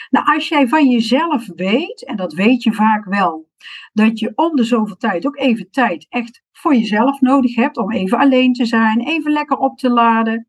Nou, 0.09 0.25
als 0.35 0.47
jij 0.47 0.67
van 0.67 0.89
jezelf 0.89 1.47
weet, 1.55 2.05
en 2.05 2.15
dat 2.15 2.33
weet 2.33 2.63
je 2.63 2.73
vaak 2.73 3.05
wel, 3.05 3.49
dat 3.93 4.19
je 4.19 4.31
om 4.35 4.55
de 4.55 4.63
zoveel 4.63 4.97
tijd 4.97 5.25
ook 5.27 5.37
even 5.37 5.71
tijd 5.71 6.05
echt 6.09 6.43
voor 6.51 6.75
jezelf 6.75 7.21
nodig 7.21 7.55
hebt 7.55 7.77
om 7.77 7.91
even 7.91 8.17
alleen 8.17 8.53
te 8.53 8.65
zijn, 8.65 8.99
even 8.99 9.31
lekker 9.31 9.57
op 9.57 9.77
te 9.77 9.89
laden. 9.89 10.47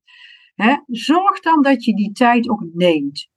Zorg 0.86 1.40
dan 1.40 1.62
dat 1.62 1.84
je 1.84 1.94
die 1.94 2.12
tijd 2.12 2.48
ook 2.48 2.64
neemt. 2.72 3.30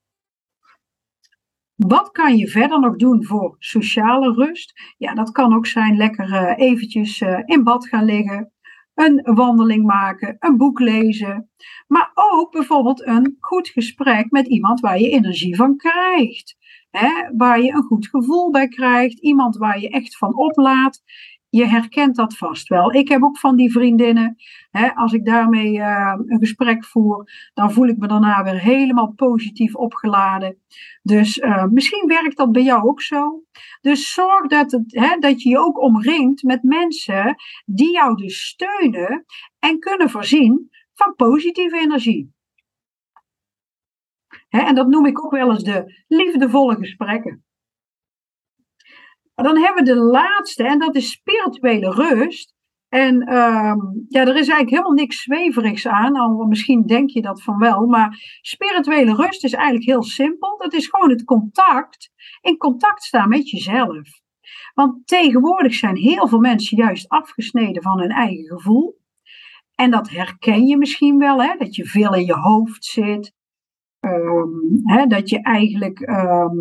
Wat 1.75 2.11
kan 2.11 2.37
je 2.37 2.47
verder 2.47 2.79
nog 2.79 2.95
doen 2.95 3.25
voor 3.25 3.55
sociale 3.59 4.33
rust? 4.33 4.93
Ja, 4.97 5.13
dat 5.13 5.31
kan 5.31 5.55
ook 5.55 5.67
zijn 5.67 5.97
lekker 5.97 6.29
uh, 6.29 6.67
eventjes 6.67 7.21
uh, 7.21 7.39
in 7.45 7.63
bad 7.63 7.87
gaan 7.87 8.05
liggen, 8.05 8.51
een 8.95 9.21
wandeling 9.35 9.85
maken, 9.85 10.35
een 10.39 10.57
boek 10.57 10.79
lezen. 10.79 11.49
Maar 11.87 12.11
ook 12.13 12.51
bijvoorbeeld 12.51 13.07
een 13.07 13.37
goed 13.39 13.69
gesprek 13.69 14.31
met 14.31 14.47
iemand 14.47 14.79
waar 14.79 14.99
je 14.99 15.09
energie 15.09 15.55
van 15.55 15.77
krijgt. 15.77 16.57
Waar 17.37 17.61
je 17.61 17.71
een 17.71 17.83
goed 17.83 18.07
gevoel 18.07 18.51
bij 18.51 18.67
krijgt. 18.67 19.19
Iemand 19.19 19.57
waar 19.57 19.79
je 19.79 19.89
echt 19.89 20.17
van 20.17 20.35
oplaat 20.35 21.03
je 21.55 21.67
herkent 21.67 22.15
dat 22.15 22.37
vast 22.37 22.67
wel. 22.67 22.93
Ik 22.93 23.07
heb 23.07 23.23
ook 23.23 23.37
van 23.37 23.55
die 23.55 23.71
vriendinnen, 23.71 24.35
hè, 24.71 24.95
als 24.95 25.13
ik 25.13 25.25
daarmee 25.25 25.73
uh, 25.73 26.13
een 26.25 26.39
gesprek 26.39 26.85
voer, 26.85 27.31
dan 27.53 27.71
voel 27.71 27.87
ik 27.87 27.97
me 27.97 28.07
daarna 28.07 28.43
weer 28.43 28.59
helemaal 28.59 29.13
positief 29.13 29.75
opgeladen. 29.75 30.57
Dus 31.01 31.37
uh, 31.37 31.65
misschien 31.65 32.07
werkt 32.07 32.37
dat 32.37 32.51
bij 32.51 32.63
jou 32.63 32.83
ook 32.83 33.01
zo. 33.01 33.43
Dus 33.81 34.13
zorg 34.13 34.47
dat, 34.47 34.71
het, 34.71 34.83
hè, 34.95 35.17
dat 35.19 35.41
je 35.41 35.49
je 35.49 35.59
ook 35.59 35.79
omringt 35.79 36.43
met 36.43 36.63
mensen 36.63 37.35
die 37.65 37.91
jou 37.91 38.15
dus 38.15 38.45
steunen 38.45 39.25
en 39.59 39.79
kunnen 39.79 40.09
voorzien 40.09 40.69
van 40.93 41.15
positieve 41.15 41.77
energie. 41.77 42.33
Hè, 44.49 44.59
en 44.59 44.75
dat 44.75 44.87
noem 44.87 45.05
ik 45.05 45.25
ook 45.25 45.31
wel 45.31 45.51
eens 45.51 45.63
de 45.63 46.03
liefdevolle 46.07 46.75
gesprekken. 46.75 47.44
Dan 49.35 49.57
hebben 49.57 49.83
we 49.83 49.93
de 49.93 49.99
laatste, 49.99 50.63
en 50.63 50.79
dat 50.79 50.95
is 50.95 51.11
spirituele 51.11 51.89
rust. 51.91 52.53
En 52.89 53.21
ehm, 53.21 53.77
ja, 54.07 54.21
er 54.21 54.27
is 54.27 54.35
eigenlijk 54.35 54.69
helemaal 54.69 54.91
niks 54.91 55.21
zweverigs 55.21 55.87
aan, 55.87 56.15
al 56.15 56.45
misschien 56.45 56.85
denk 56.85 57.09
je 57.09 57.21
dat 57.21 57.43
van 57.43 57.57
wel, 57.57 57.85
maar 57.85 58.39
spirituele 58.41 59.15
rust 59.15 59.43
is 59.43 59.53
eigenlijk 59.53 59.85
heel 59.85 60.03
simpel. 60.03 60.57
Dat 60.57 60.73
is 60.73 60.87
gewoon 60.87 61.09
het 61.09 61.23
contact, 61.23 62.11
in 62.41 62.57
contact 62.57 63.03
staan 63.03 63.29
met 63.29 63.49
jezelf. 63.49 64.23
Want 64.73 65.07
tegenwoordig 65.07 65.73
zijn 65.73 65.95
heel 65.95 66.27
veel 66.27 66.39
mensen 66.39 66.77
juist 66.77 67.09
afgesneden 67.09 67.81
van 67.83 67.99
hun 67.99 68.11
eigen 68.11 68.45
gevoel. 68.45 68.97
En 69.75 69.91
dat 69.91 70.09
herken 70.09 70.65
je 70.65 70.77
misschien 70.77 71.17
wel, 71.17 71.41
hè, 71.41 71.55
dat 71.57 71.75
je 71.75 71.85
veel 71.85 72.13
in 72.13 72.25
je 72.25 72.33
hoofd 72.33 72.85
zit. 72.85 73.33
Ehm, 73.99 74.49
hè, 74.83 75.05
dat 75.05 75.29
je 75.29 75.41
eigenlijk 75.41 75.99
ehm, 75.99 76.55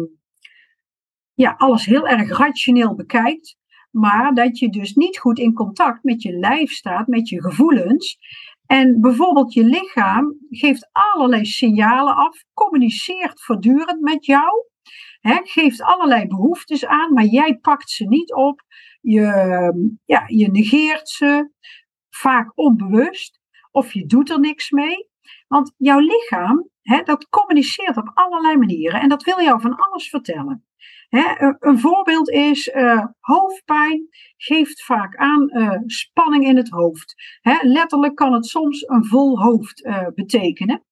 ja, 1.35 1.55
alles 1.57 1.85
heel 1.85 2.09
erg 2.09 2.38
rationeel 2.38 2.94
bekijkt, 2.94 3.57
maar 3.90 4.35
dat 4.35 4.59
je 4.59 4.70
dus 4.70 4.94
niet 4.94 5.18
goed 5.18 5.38
in 5.38 5.53
contact 5.53 6.03
met 6.03 6.23
je 6.23 6.33
lijf 6.33 6.70
staat, 6.70 7.07
met 7.07 7.29
je 7.29 7.42
gevoelens. 7.42 8.18
En 8.66 9.01
bijvoorbeeld 9.01 9.53
je 9.53 9.64
lichaam 9.64 10.37
geeft 10.51 10.88
allerlei 10.92 11.44
signalen 11.44 12.16
af, 12.16 12.44
communiceert 12.53 13.42
voortdurend 13.42 14.01
met 14.01 14.27
jou, 14.27 14.66
geeft 15.44 15.83
allerlei 15.83 16.27
behoeftes 16.27 16.87
aan, 16.87 17.12
maar 17.12 17.25
jij 17.25 17.59
pakt 17.59 17.90
ze 17.90 18.05
niet 18.05 18.35
op. 18.35 18.62
Je, 19.01 19.23
ja, 20.05 20.23
je 20.27 20.51
negeert 20.51 21.09
ze, 21.09 21.51
vaak 22.11 22.53
onbewust, 22.55 23.40
of 23.70 23.92
je 23.92 24.07
doet 24.07 24.31
er 24.31 24.40
niks 24.40 24.70
mee. 24.70 25.09
Want 25.49 25.75
jouw 25.77 25.99
lichaam, 25.99 26.68
dat 27.05 27.29
communiceert 27.29 27.97
op 27.97 28.11
allerlei 28.14 28.57
manieren 28.57 29.01
en 29.01 29.09
dat 29.09 29.23
wil 29.23 29.40
jou 29.40 29.61
van 29.61 29.77
alles 29.77 30.09
vertellen 30.09 30.64
een 31.59 31.79
voorbeeld 31.79 32.31
is 32.31 32.66
uh, 32.66 33.07
hoofdpijn 33.20 34.09
geeft 34.37 34.85
vaak 34.85 35.16
aan 35.16 35.50
uh, 35.53 35.79
spanning 35.87 36.44
in 36.44 36.57
het 36.57 36.68
hoofd. 36.68 37.14
letterlijk 37.61 38.14
kan 38.14 38.33
het 38.33 38.46
soms 38.46 38.88
een 38.88 39.05
vol 39.05 39.40
hoofd 39.40 39.85
uh, 39.85 40.07
betekenen. 40.14 40.85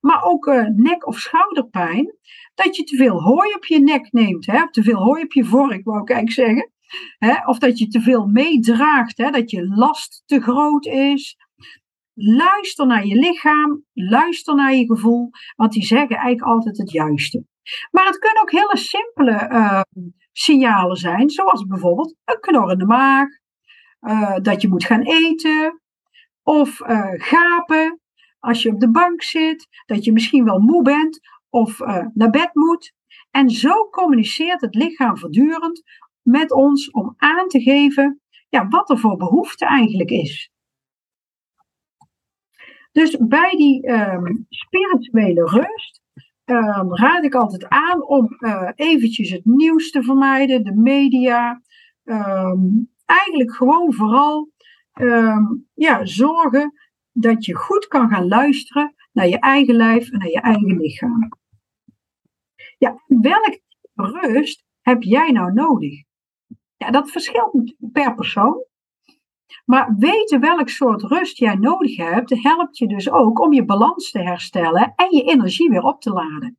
Maar 0.00 0.22
ook 0.22 0.46
nek- 0.74 1.06
of 1.06 1.18
schouderpijn, 1.18 2.16
dat 2.54 2.76
je 2.76 2.84
te 2.84 2.96
veel 2.96 3.22
hooi 3.22 3.54
op 3.54 3.64
je 3.64 3.80
nek 3.80 4.12
neemt, 4.12 4.46
hè, 4.46 4.70
te 4.70 4.82
veel 4.82 4.98
hooi 4.98 5.22
op 5.22 5.32
je 5.32 5.44
vork, 5.44 5.84
wou 5.84 6.00
ik 6.00 6.10
eigenlijk 6.10 6.70
zeggen. 7.20 7.46
Of 7.46 7.58
dat 7.58 7.78
je 7.78 7.88
te 7.88 8.00
veel 8.00 8.26
meedraagt, 8.26 9.16
dat 9.16 9.50
je 9.50 9.68
last 9.68 10.22
te 10.26 10.40
groot 10.40 10.86
is. 10.86 11.36
Luister 12.14 12.86
naar 12.86 13.06
je 13.06 13.14
lichaam, 13.14 13.84
luister 13.92 14.54
naar 14.54 14.74
je 14.74 14.86
gevoel, 14.86 15.30
want 15.56 15.72
die 15.72 15.84
zeggen 15.84 16.16
eigenlijk 16.16 16.46
altijd 16.46 16.78
het 16.78 16.90
juiste. 16.90 17.44
Maar 17.90 18.06
het 18.06 18.18
kunnen 18.18 18.42
ook 18.42 18.50
hele 18.50 18.76
simpele 18.76 19.48
uh, 19.50 19.80
signalen 20.32 20.96
zijn, 20.96 21.30
zoals 21.30 21.66
bijvoorbeeld 21.66 22.14
een 22.24 22.40
knorrende 22.40 22.86
maag, 22.86 23.28
uh, 24.00 24.36
dat 24.42 24.62
je 24.62 24.68
moet 24.68 24.84
gaan 24.84 25.02
eten, 25.02 25.80
of 26.42 26.80
uh, 26.80 27.12
gapen 27.14 28.00
als 28.38 28.62
je 28.62 28.70
op 28.72 28.80
de 28.80 28.90
bank 28.90 29.22
zit, 29.22 29.68
dat 29.86 30.04
je 30.04 30.12
misschien 30.12 30.44
wel 30.44 30.58
moe 30.58 30.82
bent 30.82 31.20
of 31.48 31.78
naar 32.14 32.30
bed 32.30 32.50
moet. 32.52 32.92
En 33.30 33.50
zo 33.50 33.88
communiceert 33.90 34.60
het 34.60 34.74
lichaam 34.74 35.18
voortdurend 35.18 35.82
met 36.22 36.52
ons 36.52 36.90
om 36.90 37.14
aan 37.16 37.48
te 37.48 37.60
geven 37.60 38.20
ja, 38.48 38.68
wat 38.68 38.90
er 38.90 38.98
voor 38.98 39.16
behoefte 39.16 39.66
eigenlijk 39.66 40.10
is. 40.10 40.50
Dus 42.92 43.16
bij 43.16 43.50
die 43.50 43.88
um, 43.88 44.46
spirituele 44.48 45.44
rust 45.44 46.01
um, 46.44 46.96
raad 46.96 47.24
ik 47.24 47.34
altijd 47.34 47.68
aan 47.68 48.06
om 48.06 48.36
uh, 48.38 48.70
eventjes 48.74 49.30
het 49.30 49.44
nieuws 49.44 49.90
te 49.90 50.02
vermijden, 50.02 50.64
de 50.64 50.74
media. 50.74 51.62
Um, 52.04 52.90
eigenlijk 53.04 53.54
gewoon 53.54 53.92
vooral 53.92 54.50
um, 55.00 55.68
ja, 55.74 56.04
zorgen 56.04 56.72
dat 57.12 57.44
je 57.44 57.54
goed 57.54 57.86
kan 57.86 58.08
gaan 58.08 58.28
luisteren 58.28 58.94
naar 59.12 59.28
je 59.28 59.38
eigen 59.38 59.74
lijf 59.74 60.10
en 60.10 60.18
naar 60.18 60.30
je 60.30 60.40
eigen 60.40 60.76
lichaam. 60.76 61.28
Ja, 62.78 63.02
welk 63.06 63.60
rust 63.94 64.64
heb 64.80 65.02
jij 65.02 65.30
nou 65.30 65.52
nodig? 65.52 66.02
Ja, 66.76 66.90
dat 66.90 67.10
verschilt 67.10 67.74
per 67.92 68.14
persoon. 68.14 68.64
Maar 69.64 69.94
weten 69.98 70.40
welk 70.40 70.68
soort 70.68 71.02
rust 71.02 71.38
jij 71.38 71.54
nodig 71.54 71.96
hebt, 71.96 72.42
helpt 72.42 72.78
je 72.78 72.86
dus 72.86 73.10
ook 73.10 73.40
om 73.40 73.52
je 73.52 73.64
balans 73.64 74.10
te 74.10 74.22
herstellen 74.22 74.92
en 74.96 75.16
je 75.16 75.22
energie 75.22 75.70
weer 75.70 75.82
op 75.82 76.00
te 76.00 76.10
laden. 76.10 76.58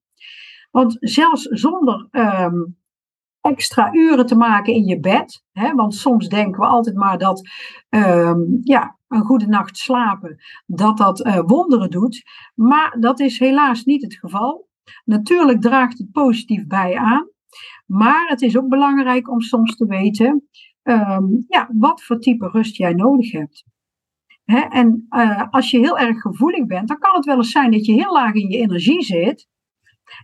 Want 0.72 0.98
zelfs 1.00 1.44
zonder 1.44 2.08
ehm, 2.12 2.62
extra 3.42 3.94
uren 3.94 4.26
te 4.26 4.36
maken 4.36 4.74
in 4.74 4.86
je 4.86 5.00
bed, 5.00 5.44
hè, 5.52 5.74
want 5.74 5.96
soms 5.96 6.28
denken 6.28 6.60
we 6.60 6.68
altijd 6.68 6.96
maar 6.96 7.18
dat 7.18 7.50
ehm, 7.90 8.40
ja, 8.62 8.98
een 9.08 9.26
goede 9.26 9.48
nacht 9.48 9.78
slapen, 9.78 10.38
dat 10.66 10.98
dat 10.98 11.26
uh, 11.26 11.40
wonderen 11.46 11.90
doet. 11.90 12.24
Maar 12.56 12.98
dat 13.00 13.20
is 13.20 13.40
helaas 13.40 13.84
niet 13.84 14.02
het 14.02 14.16
geval. 14.16 14.68
Natuurlijk 15.06 15.62
draagt 15.62 15.98
het 15.98 16.12
positief 16.12 16.68
bij 16.68 16.98
aan. 16.98 17.30
Maar 17.86 18.28
het 18.28 18.42
is 18.42 18.58
ook 18.58 18.68
belangrijk 18.68 19.30
om 19.30 19.42
soms 19.42 19.76
te 19.76 19.86
weten 19.86 20.50
Ehm, 20.84 21.26
ja, 21.48 21.70
wat 21.74 22.04
voor 22.04 22.20
type 22.20 22.48
rust 22.48 22.78
jij 22.78 22.94
nodig 22.94 23.32
hebt. 23.32 23.64
en 24.70 25.06
uh, 25.10 25.44
als 25.50 25.72
je 25.72 25.78
heel 25.80 25.98
erg 25.98 26.22
gevoelig 26.22 26.66
bent, 26.66 26.88
dan 26.88 26.98
kan 26.98 27.16
het 27.16 27.26
wel 27.26 27.38
eens 27.38 27.52
zijn 27.52 27.72
dat 27.72 27.86
je 27.86 27.94
heel 27.94 28.14
laag 28.14 28.34
in 28.34 28.50
je 28.50 28.58
energie 28.58 29.02
zit. 29.02 29.48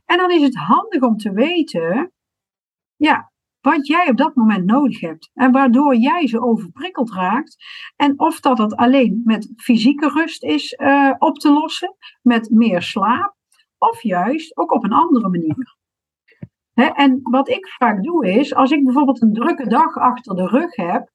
En 0.06 0.18
dan 0.18 0.32
is 0.32 0.42
het 0.42 0.56
handig 0.56 1.02
om 1.02 1.18
te 1.18 1.32
weten, 1.32 2.12
ja, 2.96 3.32
wat 3.62 3.88
jij 3.88 4.10
op 4.10 4.18
dat 4.18 4.36
moment 4.36 4.66
nodig 4.66 5.00
hebt. 5.00 5.30
En 5.34 5.52
waardoor 5.52 5.96
jij 5.96 6.28
zo 6.28 6.40
overprikkeld 6.40 7.14
raakt. 7.14 7.56
En 7.96 8.20
of 8.20 8.40
dat 8.40 8.58
het 8.58 8.76
alleen 8.76 9.22
met 9.24 9.54
fysieke 9.56 10.10
rust 10.10 10.44
is 10.44 10.74
uh, 10.78 11.14
op 11.18 11.38
te 11.38 11.52
lossen, 11.52 11.96
met 12.22 12.50
meer 12.50 12.82
slaap, 12.82 13.36
of 13.78 14.02
juist 14.04 14.58
ook 14.58 14.72
op 14.72 14.84
een 14.84 14.94
andere 14.94 15.30
manier. 15.30 15.78
En 16.88 17.20
wat 17.24 17.50
ik 17.50 17.68
vaak 17.68 18.04
doe 18.04 18.28
is, 18.32 18.56
als 18.56 18.72
ik 18.72 18.84
bijvoorbeeld 18.84 19.22
een 19.22 19.34
drukke 19.34 19.68
dag 19.68 19.98
achter 19.98 20.36
de 20.36 20.48
rug 20.48 20.76
heb, 20.76 21.10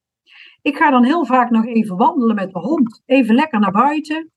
ik 0.61 0.77
ga 0.77 0.89
dan 0.89 1.03
heel 1.03 1.25
vaak 1.25 1.49
nog 1.49 1.65
even 1.65 1.97
wandelen 1.97 2.35
met 2.35 2.51
de 2.51 2.59
hond, 2.59 3.03
even 3.05 3.35
lekker 3.35 3.59
naar 3.59 3.71
buiten. 3.71 4.31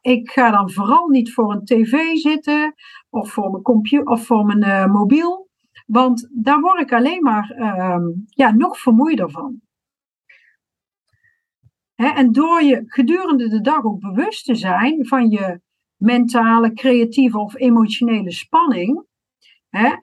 ik 0.00 0.30
ga 0.30 0.50
dan 0.50 0.70
vooral 0.70 1.08
niet 1.08 1.32
voor 1.32 1.52
een 1.52 1.64
tv 1.64 2.14
zitten 2.14 2.74
of 3.10 3.32
voor 3.32 3.50
mijn 3.50 3.62
computer 3.62 4.06
of 4.06 4.26
voor 4.26 4.44
mijn 4.44 4.64
uh, 4.64 4.92
mobiel. 4.92 5.48
Want 5.86 6.28
daar 6.32 6.60
word 6.60 6.80
ik 6.80 6.92
alleen 6.92 7.22
maar 7.22 7.56
uh, 7.58 8.06
ja, 8.26 8.50
nog 8.50 8.78
vermoeider 8.78 9.30
van. 9.30 9.60
en 11.94 12.32
door 12.32 12.62
je 12.62 12.82
gedurende 12.86 13.48
de 13.48 13.60
dag 13.60 13.84
ook 13.84 14.00
bewust 14.00 14.44
te 14.44 14.54
zijn 14.54 15.06
van 15.06 15.30
je 15.30 15.60
mentale, 15.96 16.72
creatieve 16.72 17.38
of 17.38 17.56
emotionele 17.56 18.32
spanning, 18.32 19.08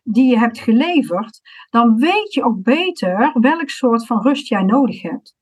die 0.03 0.29
je 0.29 0.37
hebt 0.37 0.59
geleverd, 0.59 1.39
dan 1.69 1.95
weet 1.95 2.33
je 2.33 2.43
ook 2.43 2.63
beter 2.63 3.31
welk 3.33 3.69
soort 3.69 4.05
van 4.05 4.21
rust 4.21 4.47
jij 4.47 4.63
nodig 4.63 5.01
hebt. 5.01 5.35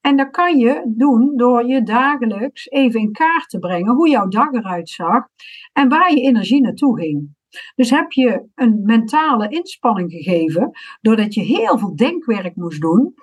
En 0.00 0.16
dat 0.16 0.30
kan 0.30 0.58
je 0.58 0.92
doen 0.96 1.36
door 1.36 1.66
je 1.66 1.82
dagelijks 1.82 2.68
even 2.68 3.00
in 3.00 3.12
kaart 3.12 3.48
te 3.48 3.58
brengen 3.58 3.94
hoe 3.94 4.08
jouw 4.08 4.28
dag 4.28 4.52
eruit 4.52 4.88
zag 4.88 5.26
en 5.72 5.88
waar 5.88 6.14
je 6.14 6.20
energie 6.20 6.60
naartoe 6.60 6.98
ging. 6.98 7.36
Dus 7.74 7.90
heb 7.90 8.12
je 8.12 8.48
een 8.54 8.82
mentale 8.82 9.48
inspanning 9.48 10.10
gegeven, 10.10 10.70
doordat 11.00 11.34
je 11.34 11.40
heel 11.40 11.78
veel 11.78 11.96
denkwerk 11.96 12.56
moest 12.56 12.80
doen, 12.80 13.14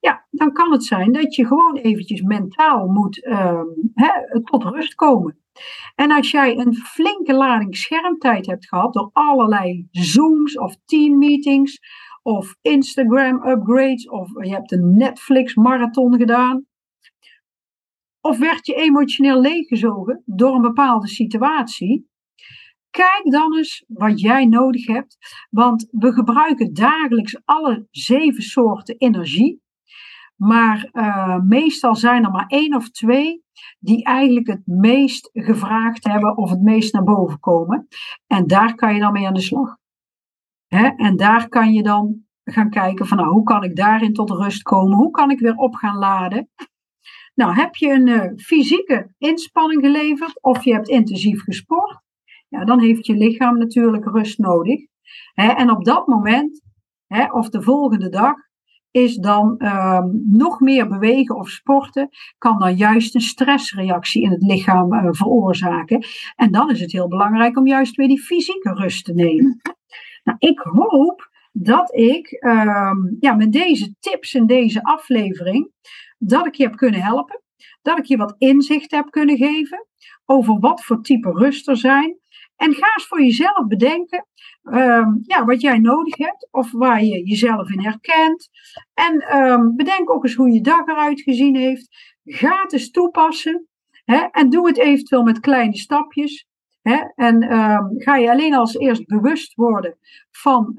ja, 0.00 0.26
dan 0.30 0.52
kan 0.52 0.72
het 0.72 0.84
zijn 0.84 1.12
dat 1.12 1.34
je 1.34 1.46
gewoon 1.46 1.76
eventjes 1.76 2.20
mentaal 2.20 2.86
moet 2.86 3.16
uh, 3.24 3.60
tot 4.44 4.64
rust 4.64 4.94
komen. 4.94 5.38
En 5.94 6.10
als 6.10 6.30
jij 6.30 6.58
een 6.58 6.74
flinke 6.74 7.34
lading 7.34 7.76
schermtijd 7.76 8.46
hebt 8.46 8.68
gehad 8.68 8.92
door 8.92 9.10
allerlei 9.12 9.88
Zooms 9.90 10.58
of 10.58 10.76
teammeetings 10.84 11.78
of 12.22 12.56
Instagram 12.62 13.48
upgrades 13.48 14.08
of 14.08 14.28
je 14.44 14.50
hebt 14.50 14.72
een 14.72 14.96
Netflix 14.96 15.54
marathon 15.54 16.16
gedaan, 16.16 16.66
of 18.20 18.38
werd 18.38 18.66
je 18.66 18.74
emotioneel 18.74 19.40
leeggezogen 19.40 20.22
door 20.26 20.54
een 20.54 20.62
bepaalde 20.62 21.08
situatie, 21.08 22.10
Kijk 22.90 23.30
dan 23.30 23.56
eens 23.56 23.84
wat 23.88 24.20
jij 24.20 24.46
nodig 24.46 24.86
hebt, 24.86 25.16
want 25.50 25.88
we 25.90 26.12
gebruiken 26.12 26.74
dagelijks 26.74 27.40
alle 27.44 27.86
zeven 27.90 28.42
soorten 28.42 28.96
energie. 28.98 29.62
Maar 30.42 30.88
uh, 30.92 31.40
meestal 31.40 31.94
zijn 31.94 32.24
er 32.24 32.30
maar 32.30 32.46
één 32.46 32.74
of 32.74 32.90
twee 32.90 33.44
die 33.78 34.04
eigenlijk 34.04 34.46
het 34.46 34.66
meest 34.66 35.30
gevraagd 35.32 36.04
hebben 36.04 36.36
of 36.36 36.50
het 36.50 36.62
meest 36.62 36.92
naar 36.92 37.02
boven 37.02 37.40
komen. 37.40 37.88
En 38.26 38.46
daar 38.46 38.74
kan 38.74 38.94
je 38.94 39.00
dan 39.00 39.12
mee 39.12 39.26
aan 39.26 39.34
de 39.34 39.40
slag. 39.40 39.76
Hè? 40.66 40.88
En 40.96 41.16
daar 41.16 41.48
kan 41.48 41.72
je 41.72 41.82
dan 41.82 42.24
gaan 42.44 42.70
kijken 42.70 43.06
van 43.06 43.16
nou, 43.16 43.30
hoe 43.30 43.42
kan 43.42 43.64
ik 43.64 43.76
daarin 43.76 44.12
tot 44.12 44.30
rust 44.30 44.62
komen? 44.62 44.96
Hoe 44.96 45.10
kan 45.10 45.30
ik 45.30 45.40
weer 45.40 45.56
op 45.56 45.74
gaan 45.74 45.98
laden? 45.98 46.48
Nou, 47.34 47.54
heb 47.54 47.74
je 47.74 47.92
een 47.92 48.06
uh, 48.06 48.24
fysieke 48.36 49.14
inspanning 49.18 49.82
geleverd 49.82 50.42
of 50.42 50.64
je 50.64 50.72
hebt 50.72 50.88
intensief 50.88 51.42
gesport? 51.42 52.00
ja, 52.48 52.64
dan 52.64 52.80
heeft 52.80 53.06
je 53.06 53.14
lichaam 53.14 53.58
natuurlijk 53.58 54.04
rust 54.04 54.38
nodig. 54.38 54.80
en 55.34 55.70
op 55.70 55.84
dat 55.84 56.06
moment, 56.06 56.62
of 57.32 57.48
de 57.48 57.62
volgende 57.62 58.08
dag, 58.08 58.34
is 58.90 59.16
dan 59.16 59.58
ehm, 59.58 60.08
nog 60.24 60.60
meer 60.60 60.88
bewegen 60.88 61.36
of 61.36 61.48
sporten, 61.48 62.08
kan 62.38 62.58
dan 62.58 62.76
juist 62.76 63.14
een 63.14 63.20
stressreactie 63.20 64.22
in 64.22 64.30
het 64.30 64.42
lichaam 64.42 64.92
uh, 64.92 65.08
veroorzaken. 65.10 66.04
En 66.36 66.50
dan 66.50 66.70
is 66.70 66.80
het 66.80 66.92
heel 66.92 67.08
belangrijk 67.08 67.56
om 67.56 67.66
juist 67.66 67.96
weer 67.96 68.08
die 68.08 68.22
fysieke 68.22 68.72
rust 68.74 69.04
te 69.04 69.12
nemen. 69.12 69.60
Nou, 70.24 70.38
ik 70.38 70.58
hoop 70.58 71.30
dat 71.52 71.94
ik 71.94 72.30
ehm, 72.30 72.96
ja, 73.20 73.34
met 73.34 73.52
deze 73.52 73.94
tips 74.00 74.34
in 74.34 74.46
deze 74.46 74.82
aflevering, 74.82 75.70
dat 76.18 76.46
ik 76.46 76.54
je 76.54 76.62
heb 76.62 76.76
kunnen 76.76 77.02
helpen. 77.02 77.42
Dat 77.82 77.98
ik 77.98 78.04
je 78.04 78.16
wat 78.16 78.34
inzicht 78.38 78.90
heb 78.90 79.10
kunnen 79.10 79.36
geven 79.36 79.86
over 80.24 80.58
wat 80.58 80.84
voor 80.84 81.02
type 81.02 81.30
rust 81.30 81.68
er 81.68 81.76
zijn. 81.76 82.18
En 82.60 82.74
ga 82.74 82.92
eens 82.94 83.06
voor 83.06 83.22
jezelf 83.22 83.66
bedenken 83.66 84.26
um, 84.62 85.20
ja, 85.22 85.44
wat 85.44 85.60
jij 85.60 85.78
nodig 85.78 86.16
hebt 86.16 86.48
of 86.50 86.72
waar 86.72 87.04
je 87.04 87.28
jezelf 87.28 87.70
in 87.70 87.80
herkent. 87.80 88.48
En 88.94 89.36
um, 89.36 89.76
bedenk 89.76 90.10
ook 90.10 90.24
eens 90.24 90.34
hoe 90.34 90.50
je 90.50 90.60
dag 90.60 90.86
eruit 90.86 91.20
gezien 91.20 91.56
heeft. 91.56 92.16
Ga 92.24 92.62
het 92.62 92.72
eens 92.72 92.90
toepassen. 92.90 93.68
Hè, 94.04 94.16
en 94.16 94.50
doe 94.50 94.66
het 94.66 94.78
eventueel 94.78 95.22
met 95.22 95.40
kleine 95.40 95.76
stapjes. 95.76 96.46
Hè, 96.82 96.98
en 97.14 97.58
um, 97.58 97.92
ga 97.94 98.16
je 98.16 98.30
alleen 98.30 98.54
als 98.54 98.76
eerst 98.76 99.06
bewust 99.06 99.54
worden 99.54 99.98
van 100.30 100.72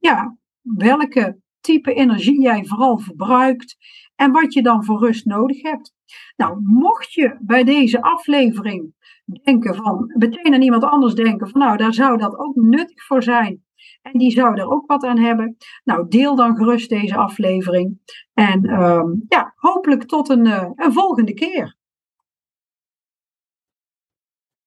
ja, 0.00 0.36
welke 0.60 1.40
type 1.60 1.94
energie 1.94 2.42
jij 2.42 2.64
vooral 2.64 2.98
verbruikt 2.98 3.76
en 4.14 4.32
wat 4.32 4.52
je 4.52 4.62
dan 4.62 4.84
voor 4.84 4.98
rust 4.98 5.24
nodig 5.24 5.62
hebt. 5.62 5.94
Nou, 6.36 6.60
mocht 6.62 7.12
je 7.12 7.36
bij 7.40 7.64
deze 7.64 8.02
aflevering 8.02 8.94
denken 9.42 9.74
van, 9.74 10.12
meteen 10.16 10.54
aan 10.54 10.62
iemand 10.62 10.84
anders 10.84 11.14
denken 11.14 11.48
van, 11.48 11.60
nou, 11.60 11.76
daar 11.76 11.94
zou 11.94 12.18
dat 12.18 12.38
ook 12.38 12.54
nuttig 12.54 13.06
voor 13.06 13.22
zijn. 13.22 13.64
En 14.02 14.18
die 14.18 14.30
zou 14.30 14.58
er 14.58 14.70
ook 14.70 14.86
wat 14.86 15.04
aan 15.04 15.18
hebben. 15.18 15.56
Nou, 15.84 16.08
deel 16.08 16.36
dan 16.36 16.56
gerust 16.56 16.88
deze 16.88 17.16
aflevering. 17.16 17.98
En 18.34 18.82
um, 18.82 19.24
ja, 19.28 19.52
hopelijk 19.56 20.04
tot 20.04 20.28
een, 20.28 20.46
uh, 20.46 20.70
een 20.74 20.92
volgende 20.92 21.34
keer. 21.34 21.78